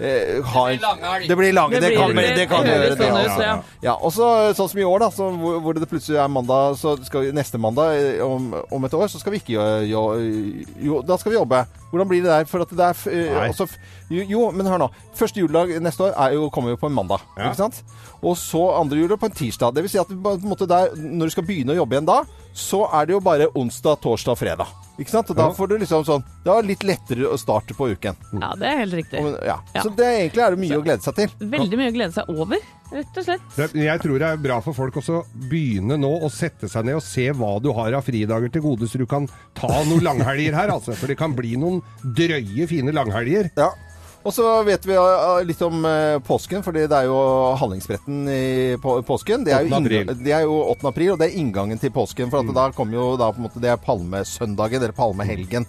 eh, 0.00 0.42
ha 0.42 0.62
en- 0.70 0.78
blir 0.78 0.82
langhelg. 0.86 1.28
Det 1.28 1.36
blir 1.36 1.52
lange. 1.52 1.74
Det 1.74 1.80
det, 1.80 1.96
kan, 1.96 2.08
det- 2.16 2.36
det 2.36 2.48
kan 2.48 2.66
gjøre 2.66 2.96
det. 2.96 3.46
ja. 3.46 3.62
Ja, 3.82 3.94
og 4.00 4.12
så 4.12 4.54
sånn 4.54 4.68
som 4.70 4.78
i 4.80 4.84
år, 4.84 4.98
da, 5.00 5.10
så, 5.10 5.30
hvor, 5.30 5.60
hvor 5.60 5.72
det 5.74 5.88
plutselig 5.88 6.16
er 6.18 6.28
mandag, 6.28 6.76
så 6.78 6.96
skal 7.04 7.20
vi 7.26 7.32
neste 7.32 7.58
mandag 7.58 7.94
eh, 8.16 8.24
om, 8.24 8.54
om 8.70 8.84
et 8.84 8.94
år, 8.94 9.06
så 9.08 9.18
skal 9.20 9.32
vi 9.32 9.38
ikke 9.40 9.86
jo, 9.88 10.02
jo, 10.80 11.02
da 11.02 11.16
skal 11.16 11.32
vi 11.32 11.38
jobbe. 11.38 11.66
Hvordan 11.90 12.10
blir 12.10 12.22
det 12.24 12.30
der? 12.30 12.46
For 12.50 12.64
at 12.64 12.74
det 12.74 12.86
er 12.86 13.00
uh, 13.34 13.40
altså, 13.44 13.66
jo, 14.10 14.24
jo, 14.30 14.44
men 14.54 14.68
hør 14.70 14.84
nå. 14.84 14.90
Første 15.18 15.42
juledag 15.42 15.74
neste 15.82 16.06
år 16.06 16.14
er 16.14 16.36
jo, 16.36 16.48
kommer 16.54 16.74
jo 16.74 16.80
på 16.80 16.90
en 16.90 16.96
mandag. 16.96 17.24
Ja. 17.36 17.50
Ikke 17.50 17.64
sant? 17.64 17.80
Og 18.20 18.36
så 18.38 18.62
andre 18.76 19.00
juledag 19.00 19.20
på 19.22 19.30
en 19.30 19.38
tirsdag. 19.40 19.74
Det 19.74 19.84
vil 19.86 19.92
si 19.92 20.00
at 20.02 20.10
på 20.10 20.36
en 20.36 20.50
måte 20.50 20.68
der, 20.70 20.94
når 20.96 21.30
du 21.30 21.36
skal 21.36 21.46
begynne 21.48 21.74
å 21.74 21.80
jobbe 21.80 21.96
igjen 21.96 22.08
da, 22.10 22.20
så 22.56 22.84
er 22.94 23.08
det 23.08 23.14
jo 23.14 23.22
bare 23.24 23.50
onsdag, 23.58 24.00
torsdag, 24.02 24.38
fredag. 24.38 24.70
Ikke 25.00 25.14
sant? 25.14 25.30
Og 25.32 25.38
da 25.38 25.46
får 25.56 25.70
du 25.70 25.76
liksom 25.80 26.02
sånn 26.04 26.24
Det 26.44 26.50
er 26.52 26.66
litt 26.66 26.82
lettere 26.84 27.28
å 27.30 27.38
starte 27.40 27.76
på 27.76 27.88
uken. 27.94 28.18
Ja, 28.36 28.50
det 28.58 28.68
er 28.68 28.82
helt 28.82 28.98
riktig. 28.98 29.22
Og, 29.24 29.38
ja. 29.46 29.56
Ja. 29.72 29.84
Så 29.84 29.92
det 29.96 30.08
egentlig 30.18 30.44
er 30.44 30.56
det 30.56 30.60
mye 30.60 30.80
å 30.80 30.84
glede 30.84 31.06
seg 31.06 31.16
til. 31.16 31.32
Veldig 31.54 31.80
mye 31.80 31.92
å 31.92 31.96
glede 31.96 32.16
seg 32.16 32.34
over, 32.34 32.60
rett 32.94 33.20
og 33.20 33.26
slett. 33.26 33.76
Jeg 33.78 34.02
tror 34.02 34.22
det 34.22 34.30
er 34.30 34.40
bra 34.42 34.60
for 34.64 34.76
folk 34.76 34.96
også 35.00 35.20
å 35.20 35.26
begynne 35.50 35.98
nå 36.00 36.10
å 36.24 36.30
sette 36.32 36.70
seg 36.70 36.88
ned 36.88 36.98
og 36.98 37.04
se 37.06 37.28
hva 37.36 37.52
du 37.62 37.70
har 37.76 37.98
av 37.98 38.06
fridager 38.06 38.52
til 38.52 38.64
gode, 38.64 38.88
så 38.90 39.00
du 39.00 39.06
kan 39.10 39.28
ta 39.58 39.70
noen 39.88 40.04
langhelger 40.06 40.56
her, 40.56 40.74
altså. 40.74 40.96
For 40.98 41.10
det 41.10 41.18
kan 41.20 41.36
bli 41.36 41.56
noen 41.60 41.80
drøye, 42.02 42.66
fine 42.70 42.94
langhelger. 42.96 43.52
Ja. 43.58 43.72
Og 44.20 44.34
så 44.36 44.44
vet 44.66 44.84
vi 44.84 44.96
uh, 45.00 45.38
litt 45.48 45.60
om 45.64 45.84
uh, 45.86 46.18
påsken, 46.24 46.64
fordi 46.64 46.84
det 46.90 46.96
er 46.98 47.06
jo 47.08 47.20
Hallingsbretten 47.56 48.26
i 48.28 48.42
påsken. 48.82 49.46
Det 49.46 49.54
er, 49.56 49.64
8. 49.64 49.70
jo 49.70 49.78
april. 49.78 50.12
det 50.20 50.34
er 50.36 50.44
jo 50.44 50.58
8. 50.74 50.90
april, 50.90 51.12
og 51.14 51.22
det 51.22 51.30
er 51.30 51.38
inngangen 51.40 51.80
til 51.80 51.94
påsken. 51.94 52.28
For 52.32 52.44
at 52.44 52.52
da 52.56 52.66
kommer 52.76 52.98
jo 52.98 53.06
da 53.20 53.30
på 53.32 53.40
en 53.40 53.48
måte 53.48 53.62
Det 53.62 53.72
er 53.72 53.80
palmesøndagen, 53.80 54.82
eller 54.82 54.96
palmehelgen. 54.96 55.64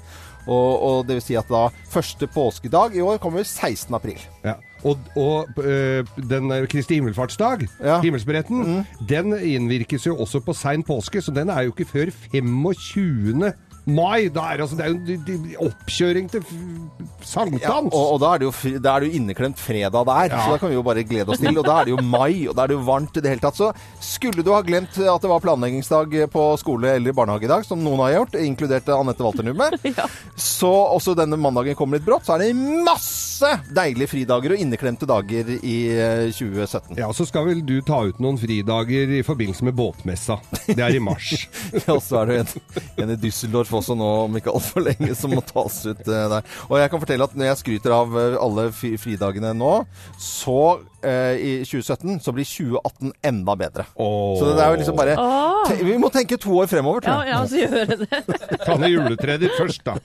Og, 0.49 0.69
og 0.84 1.07
det 1.07 1.19
vil 1.19 1.23
si 1.23 1.38
at 1.39 1.47
da 1.51 1.69
første 1.93 2.27
påskedag 2.34 2.97
i 2.97 3.05
år 3.05 3.21
kommer 3.23 3.45
16. 3.45 3.93
april. 3.95 4.19
Ja. 4.43 4.57
Og, 4.84 4.98
og 5.15 5.48
øh, 5.63 6.06
den 6.30 6.67
Kristi 6.67 6.94
himmelfartsdag, 6.94 7.67
Ja. 7.84 8.02
himmelsberetten, 8.02 8.86
den 9.10 9.34
innvirkes 9.44 10.08
jo 10.08 10.17
også 10.17 10.39
på 10.39 10.54
sein 10.54 10.84
påske, 10.84 11.22
så 11.22 11.32
den 11.32 11.50
er 11.50 11.62
jo 11.62 11.74
ikke 11.78 11.91
før 11.91 12.06
25. 12.32 13.54
mai. 13.86 14.30
Da 14.34 14.50
er, 14.52 14.58
det 14.62 14.65
altså, 14.67 14.78
det 14.80 14.86
er 14.86 14.91
jo 14.91 15.00
en 15.00 15.26
d- 15.26 15.56
oppkjøring 15.67 16.30
til 16.32 16.44
f- 16.46 17.08
sankthans. 17.26 17.62
Ja, 17.63 17.78
og, 17.82 18.13
og 18.15 18.20
da 18.24 18.34
er 18.36 18.41
det 18.44 18.48
jo, 18.50 18.54
fri- 18.56 18.76
da 18.82 18.96
er 18.98 19.04
det 19.06 19.12
jo 19.12 19.20
inneklemt 19.22 19.60
fredag 19.62 20.06
der, 20.08 20.36
så 20.36 20.54
da 20.56 20.60
kan 20.62 20.70
vi 20.72 20.78
jo 20.78 20.84
bare 20.86 21.04
glede 21.08 21.34
oss 21.34 21.41
til. 21.41 21.58
Og 21.58 21.65
da 21.67 21.80
er 21.82 21.89
det 21.89 21.96
jo 21.96 22.02
mai, 22.06 22.48
og 22.50 22.56
da 22.58 22.65
er 22.65 22.72
det 22.74 22.78
jo 22.80 22.86
varmt 22.88 23.17
i 23.17 23.24
det 23.26 23.34
hele 23.34 23.44
tatt. 23.44 23.58
Så 23.58 23.72
skulle 24.04 24.46
du 24.46 24.52
ha 24.54 24.62
glemt 24.65 24.98
at 25.02 25.22
det 25.26 25.32
var 25.32 25.44
planleggingsdag 25.44 26.15
på 26.34 26.46
skole 26.62 26.96
eller 26.98 27.15
barnehage 27.17 27.48
i 27.48 27.52
dag, 27.52 27.65
som 27.67 27.82
noen 27.84 28.02
har 28.06 28.15
gjort, 28.20 28.38
inkludert 28.41 28.89
Anette 28.94 29.26
Walternumme, 29.26 29.72
så 30.36 30.72
også 30.98 31.15
denne 31.17 31.38
mandagen 31.41 31.76
kommer 31.78 31.98
litt 32.00 32.06
brått, 32.08 32.26
så 32.28 32.36
er 32.38 32.46
det 32.48 32.54
masse 32.86 33.50
deilige 33.74 34.10
fridager 34.12 34.54
og 34.54 34.62
inneklemte 34.62 35.08
dager 35.10 35.48
i 35.65 35.76
eh, 35.96 36.28
2017. 36.30 36.98
Ja, 37.00 37.08
så 37.15 37.26
skal 37.26 37.48
vel 37.50 37.63
du 37.65 37.80
ta 37.86 38.04
ut 38.06 38.20
noen 38.22 38.38
fridager 38.41 39.15
i 39.17 39.24
forbindelse 39.26 39.65
med 39.65 39.78
båtmessa. 39.78 40.38
Det 40.67 40.78
er 40.78 40.98
i 40.98 41.02
mars. 41.02 41.32
Og 41.91 42.02
så 42.06 42.22
er 42.22 42.30
det 42.30 42.36
jo 42.36 42.44
en, 42.44 42.84
en 43.06 43.13
i 43.15 43.17
Düsseldorf 43.24 43.70
også 43.79 43.95
nå, 43.97 44.10
om 44.27 44.38
ikke 44.39 44.53
altfor 44.53 44.86
lenge, 44.86 45.13
som 45.17 45.34
må 45.36 45.43
tas 45.45 45.81
ut 45.88 46.01
eh, 46.05 46.25
der. 46.36 46.47
Og 46.69 46.77
jeg 46.81 46.91
kan 46.93 47.03
fortelle 47.03 47.27
at 47.27 47.36
når 47.38 47.51
jeg 47.51 47.62
skryter 47.62 47.95
av 47.95 48.17
eh, 48.19 48.38
alle 48.41 48.67
fridagene 48.73 49.53
nå, 49.57 49.73
så 50.21 50.60
eh, 51.03 51.36
i 51.38 51.53
2017 51.67 52.19
så 52.25 52.36
blir 52.36 52.47
2018 52.47 53.13
enda 53.31 53.57
bedre. 53.60 53.88
Så 53.95 54.51
det 54.51 54.65
er 54.65 54.73
jo 54.73 54.81
liksom 54.81 54.99
bare 54.99 55.17
oh. 55.19 55.71
Vi 55.81 55.97
må 56.01 56.12
tenke 56.13 56.39
to 56.41 56.57
år 56.62 56.69
fremover, 56.71 57.05
tror 57.05 57.25
jeg. 57.25 57.34
ja, 57.34 57.41
så 57.47 57.55
gjør 57.62 57.95
det. 57.95 58.10
Ta 58.67 58.77
ned 58.81 58.95
juletreet 58.95 59.45
ditt 59.45 59.57
først, 59.60 59.86
da. 59.86 59.97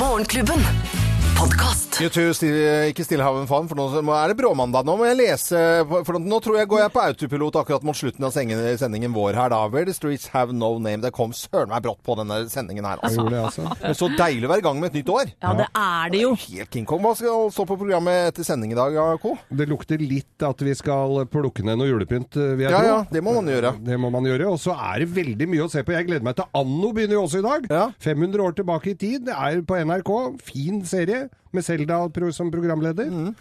Morgenklubben. 0.00 1.21
Podkast. 1.42 1.96
YouTube, 1.98 2.32
still, 2.38 2.54
ikke 2.86 3.02
Stillehaven 3.02 3.48
Have 3.50 3.66
for 3.66 3.78
nå 3.78 4.12
er 4.14 4.30
det 4.30 4.36
bråmandag. 4.38 4.86
Nå 4.86 4.94
må 4.98 5.08
jeg 5.08 5.16
lese, 5.18 5.58
for 6.06 6.18
nå 6.22 6.38
tror 6.42 6.60
jeg 6.60 6.68
går 6.70 6.80
jeg 6.84 6.92
på 6.94 7.00
autopilot 7.02 7.56
akkurat 7.58 7.86
mot 7.86 7.98
slutten 7.98 8.26
av 8.28 8.30
sendingen 8.32 9.10
vår 9.16 9.34
her, 9.34 9.50
da. 9.50 9.58
Where 9.72 9.88
the 9.88 9.94
streets 9.96 10.28
have 10.30 10.54
no 10.54 10.76
name. 10.78 11.00
Det 11.02 11.10
kom 11.16 11.34
søren 11.34 11.72
meg 11.72 11.82
brått 11.82 11.98
på 12.06 12.14
denne 12.20 12.44
sendingen 12.52 12.86
her, 12.86 13.02
altså. 13.02 13.24
det, 13.26 13.40
altså. 13.42 13.66
Men 13.82 13.98
så 13.98 14.10
deilig 14.14 14.46
å 14.46 14.52
være 14.52 14.62
i 14.62 14.66
gang 14.68 14.78
med 14.84 14.92
et 14.92 15.00
nytt 15.00 15.10
år. 15.16 15.32
Ja, 15.42 15.56
det 15.58 15.66
er 15.82 16.14
det 16.14 16.20
jo. 16.22 16.30
Helt 16.44 16.76
King 16.78 16.86
Kong. 16.86 17.02
Hva 17.02 17.12
skal 17.18 17.50
stå 17.58 17.66
på 17.72 17.78
programmet 17.82 18.30
etter 18.30 18.46
sending 18.46 18.76
i 18.76 18.78
dag, 18.78 18.94
ja, 18.94 19.08
Co? 19.22 19.34
Det 19.50 19.66
lukter 19.74 20.06
litt 20.06 20.46
at 20.46 20.62
vi 20.62 20.76
skal 20.78 21.24
plukke 21.34 21.66
ned 21.66 21.82
noe 21.82 21.90
julepynt, 21.90 22.38
eh, 22.38 22.54
vil 22.54 22.68
jeg 22.68 22.76
Ja, 22.76 22.84
tro. 22.86 22.94
ja, 22.94 23.02
det 23.18 23.24
må 23.26 23.34
man 23.40 23.50
gjøre. 23.50 23.74
Det 23.82 23.98
må 23.98 24.12
man 24.14 24.30
gjøre. 24.30 24.46
Og 24.54 24.62
så 24.62 24.78
er 24.78 25.02
det 25.02 25.10
veldig 25.18 25.50
mye 25.50 25.66
å 25.66 25.70
se 25.74 25.82
på. 25.82 25.98
Jeg 25.98 26.06
gleder 26.06 26.22
meg 26.30 26.38
til 26.38 26.46
Anno 26.62 26.94
begynner 26.94 27.18
jo 27.18 27.26
også 27.26 27.42
i 27.42 27.46
dag. 27.50 27.94
500 27.98 28.46
år 28.46 28.58
tilbake 28.62 28.94
i 28.94 28.98
tid. 29.06 29.26
Det 29.26 29.34
er 29.34 29.66
på 29.66 29.82
NRK. 29.82 30.14
Fin 30.46 30.84
serie 30.86 31.26
med 31.52 31.64
Selda 31.64 31.98
som 32.32 32.50
programleder. 32.50 33.04
Mm. 33.04 33.34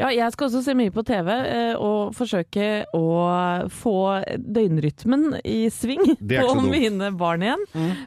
Ja, 0.00 0.08
jeg 0.16 0.32
skal 0.32 0.46
også 0.48 0.62
se 0.64 0.72
mye 0.78 0.92
på 0.94 1.02
TV 1.04 1.28
eh, 1.28 1.74
og 1.76 2.14
forsøke 2.16 2.68
å 2.96 3.08
få 3.68 3.96
døgnrytmen 4.40 5.34
i 5.44 5.66
sving 5.72 6.14
på 6.16 6.54
mine 6.64 7.10
barn 7.20 7.44
igjen. 7.44 7.64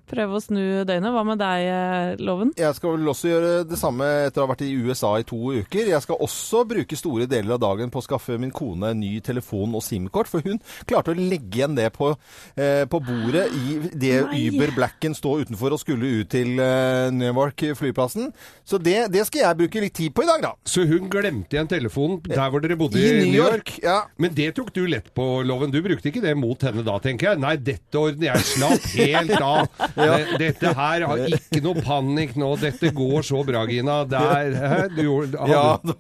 Prøve 0.09 0.39
å 0.39 0.41
snu 0.41 0.63
døgnet. 0.89 1.13
Hva 1.13 1.21
med 1.27 1.37
deg, 1.37 1.65
eh, 1.69 2.23
Loven? 2.25 2.53
Jeg 2.57 2.73
skal 2.79 2.95
vel 2.95 3.11
også 3.13 3.29
gjøre 3.29 3.51
det 3.69 3.77
samme 3.77 4.07
etter 4.23 4.41
å 4.41 4.47
ha 4.47 4.53
vært 4.55 4.63
i 4.65 4.71
USA 4.73 5.11
i 5.21 5.27
to 5.29 5.37
uker. 5.53 5.91
Jeg 5.91 6.01
skal 6.07 6.23
også 6.25 6.63
bruke 6.71 6.97
store 6.97 7.27
deler 7.29 7.59
av 7.59 7.61
dagen 7.61 7.93
på 7.93 8.01
å 8.01 8.07
skaffe 8.07 8.39
min 8.41 8.53
kone 8.55 8.89
en 8.95 9.01
ny 9.03 9.19
telefon 9.21 9.77
og 9.77 9.85
SIM-kort, 9.85 10.31
for 10.31 10.41
hun 10.47 10.57
klarte 10.89 11.13
å 11.13 11.19
legge 11.19 11.61
igjen 11.61 11.77
det 11.77 11.91
på, 11.93 12.09
eh, 12.57 12.87
på 12.89 13.03
bordet 13.05 13.45
i 13.53 13.77
det 13.93 14.15
Nei. 14.31 14.41
Uber 14.49 14.73
Blacken 14.79 15.13
stå 15.13 15.35
utenfor 15.43 15.77
og 15.77 15.83
skulle 15.83 16.09
ut 16.23 16.33
til 16.33 16.57
eh, 16.57 17.13
Newark 17.13 17.67
flyplassen. 17.77 18.33
Så 18.65 18.81
det, 18.81 19.11
det 19.13 19.27
skal 19.29 19.45
jeg 19.45 19.61
bruke 19.61 19.85
litt 19.85 19.97
tid 20.01 20.17
på 20.17 20.25
i 20.25 20.31
dag, 20.33 20.41
da. 20.41 20.55
Så 20.65 20.87
hun 20.89 21.05
glemte 21.13 21.53
igjen 21.53 21.69
telefonen 21.69 21.82
der 21.89 22.49
hvor 22.53 22.61
dere 22.63 22.77
bodde 22.79 22.99
I 22.99 23.05
i, 23.09 23.17
New 23.25 23.33
York, 23.37 23.71
ja. 23.83 24.03
Men 24.21 24.33
det 24.37 24.51
tok 24.57 24.71
du 24.75 24.83
lett 24.89 25.09
på, 25.15 25.25
Loven. 25.47 25.71
Du 25.73 25.79
brukte 25.83 26.09
ikke 26.11 26.21
det 26.23 26.33
mot 26.39 26.61
henne 26.63 26.83
da, 26.85 26.97
tenker 27.03 27.31
jeg. 27.31 27.41
Nei, 27.43 27.55
dette 27.57 27.99
ordner 27.99 28.31
jeg. 28.31 28.45
Slapp 28.53 28.87
helt 28.97 29.35
av. 29.53 29.67
Ja. 29.97 30.17
Dette 30.39 30.73
her 30.77 31.05
har 31.09 31.23
ikke 31.29 31.61
noe 31.65 31.83
panikk 31.83 32.35
nå. 32.39 32.51
Dette 32.61 32.91
går 32.95 33.25
så 33.27 33.43
bra, 33.47 33.65
Gina. 33.69 34.01
Der, 34.09 34.53
hæ? 34.59 34.79
Du 34.93 35.01
gjorde, 35.03 35.47
Ja, 35.49 35.77
du 35.83 35.93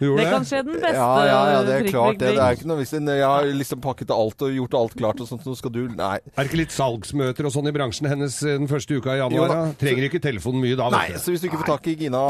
gjorde 0.00 0.22
Det 0.22 0.28
kan 0.30 0.46
skje 0.48 0.62
den 0.66 0.78
beste. 0.80 0.96
Ja, 0.96 1.10
ja, 1.28 1.40
ja, 1.54 1.60
det 1.66 1.74
er 1.76 1.84
prikk, 1.84 1.94
klart 1.94 2.10
prikk, 2.14 2.22
det. 2.24 2.32
Det 2.36 2.44
er 2.46 2.58
ikke 2.58 2.70
noe 2.70 2.80
hvis 2.80 2.94
Jeg 2.96 3.26
har 3.26 3.50
liksom 3.60 3.82
pakket 3.84 4.14
alt 4.14 4.44
og 4.46 4.56
gjort 4.56 4.76
alt 4.80 4.96
klart 4.98 5.20
og 5.22 5.28
sånt, 5.30 5.44
så 5.46 5.54
skal 5.58 5.74
du 5.74 5.82
Nei. 5.90 6.16
Er 6.32 6.44
det 6.44 6.48
ikke 6.50 6.60
litt 6.62 6.72
salgsmøter 6.74 7.46
og 7.48 7.52
sånn 7.54 7.68
i 7.68 7.72
bransjen 7.74 8.06
hennes 8.10 8.36
eh, 8.46 8.56
den 8.60 8.68
første 8.70 8.96
uka 8.96 9.14
i 9.16 9.20
januar? 9.20 9.50
da? 9.52 9.58
Trenger 9.80 10.06
ikke 10.06 10.20
telefonen 10.22 10.62
mye 10.64 10.76
da, 10.78 10.86
Nei, 10.92 11.02
vet 11.10 11.18
du. 11.18 11.24
så 11.24 11.34
hvis 11.34 11.42
du 11.42 11.48
ikke 11.50 11.60
får 11.62 11.70
tak 11.74 11.88
i 11.92 11.94
Gina, 12.04 12.20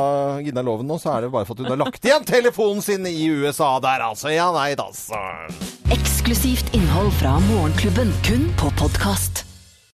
Gina 0.42 0.62
Loven 0.66 0.88
nå, 0.90 0.96
så 1.02 1.12
er 1.14 1.26
det 1.26 1.30
bare 1.34 1.46
for 1.46 1.54
at 1.54 1.62
hun 1.62 1.70
har 1.74 1.80
lagt 1.84 2.02
igjen 2.08 2.24
telefonen 2.26 2.82
sin 2.82 2.89
i 2.98 3.28
USA 3.30 3.78
der, 3.82 4.02
altså. 4.10 4.32
Ja, 4.34 4.50
nei, 4.54 4.72
altså. 4.78 5.20
Eksklusivt 5.94 6.74
innhold 6.74 7.12
fra 7.20 7.38
Morgenklubben, 7.50 8.10
kun 8.26 8.50
på 8.58 8.72
podkast. 8.80 9.49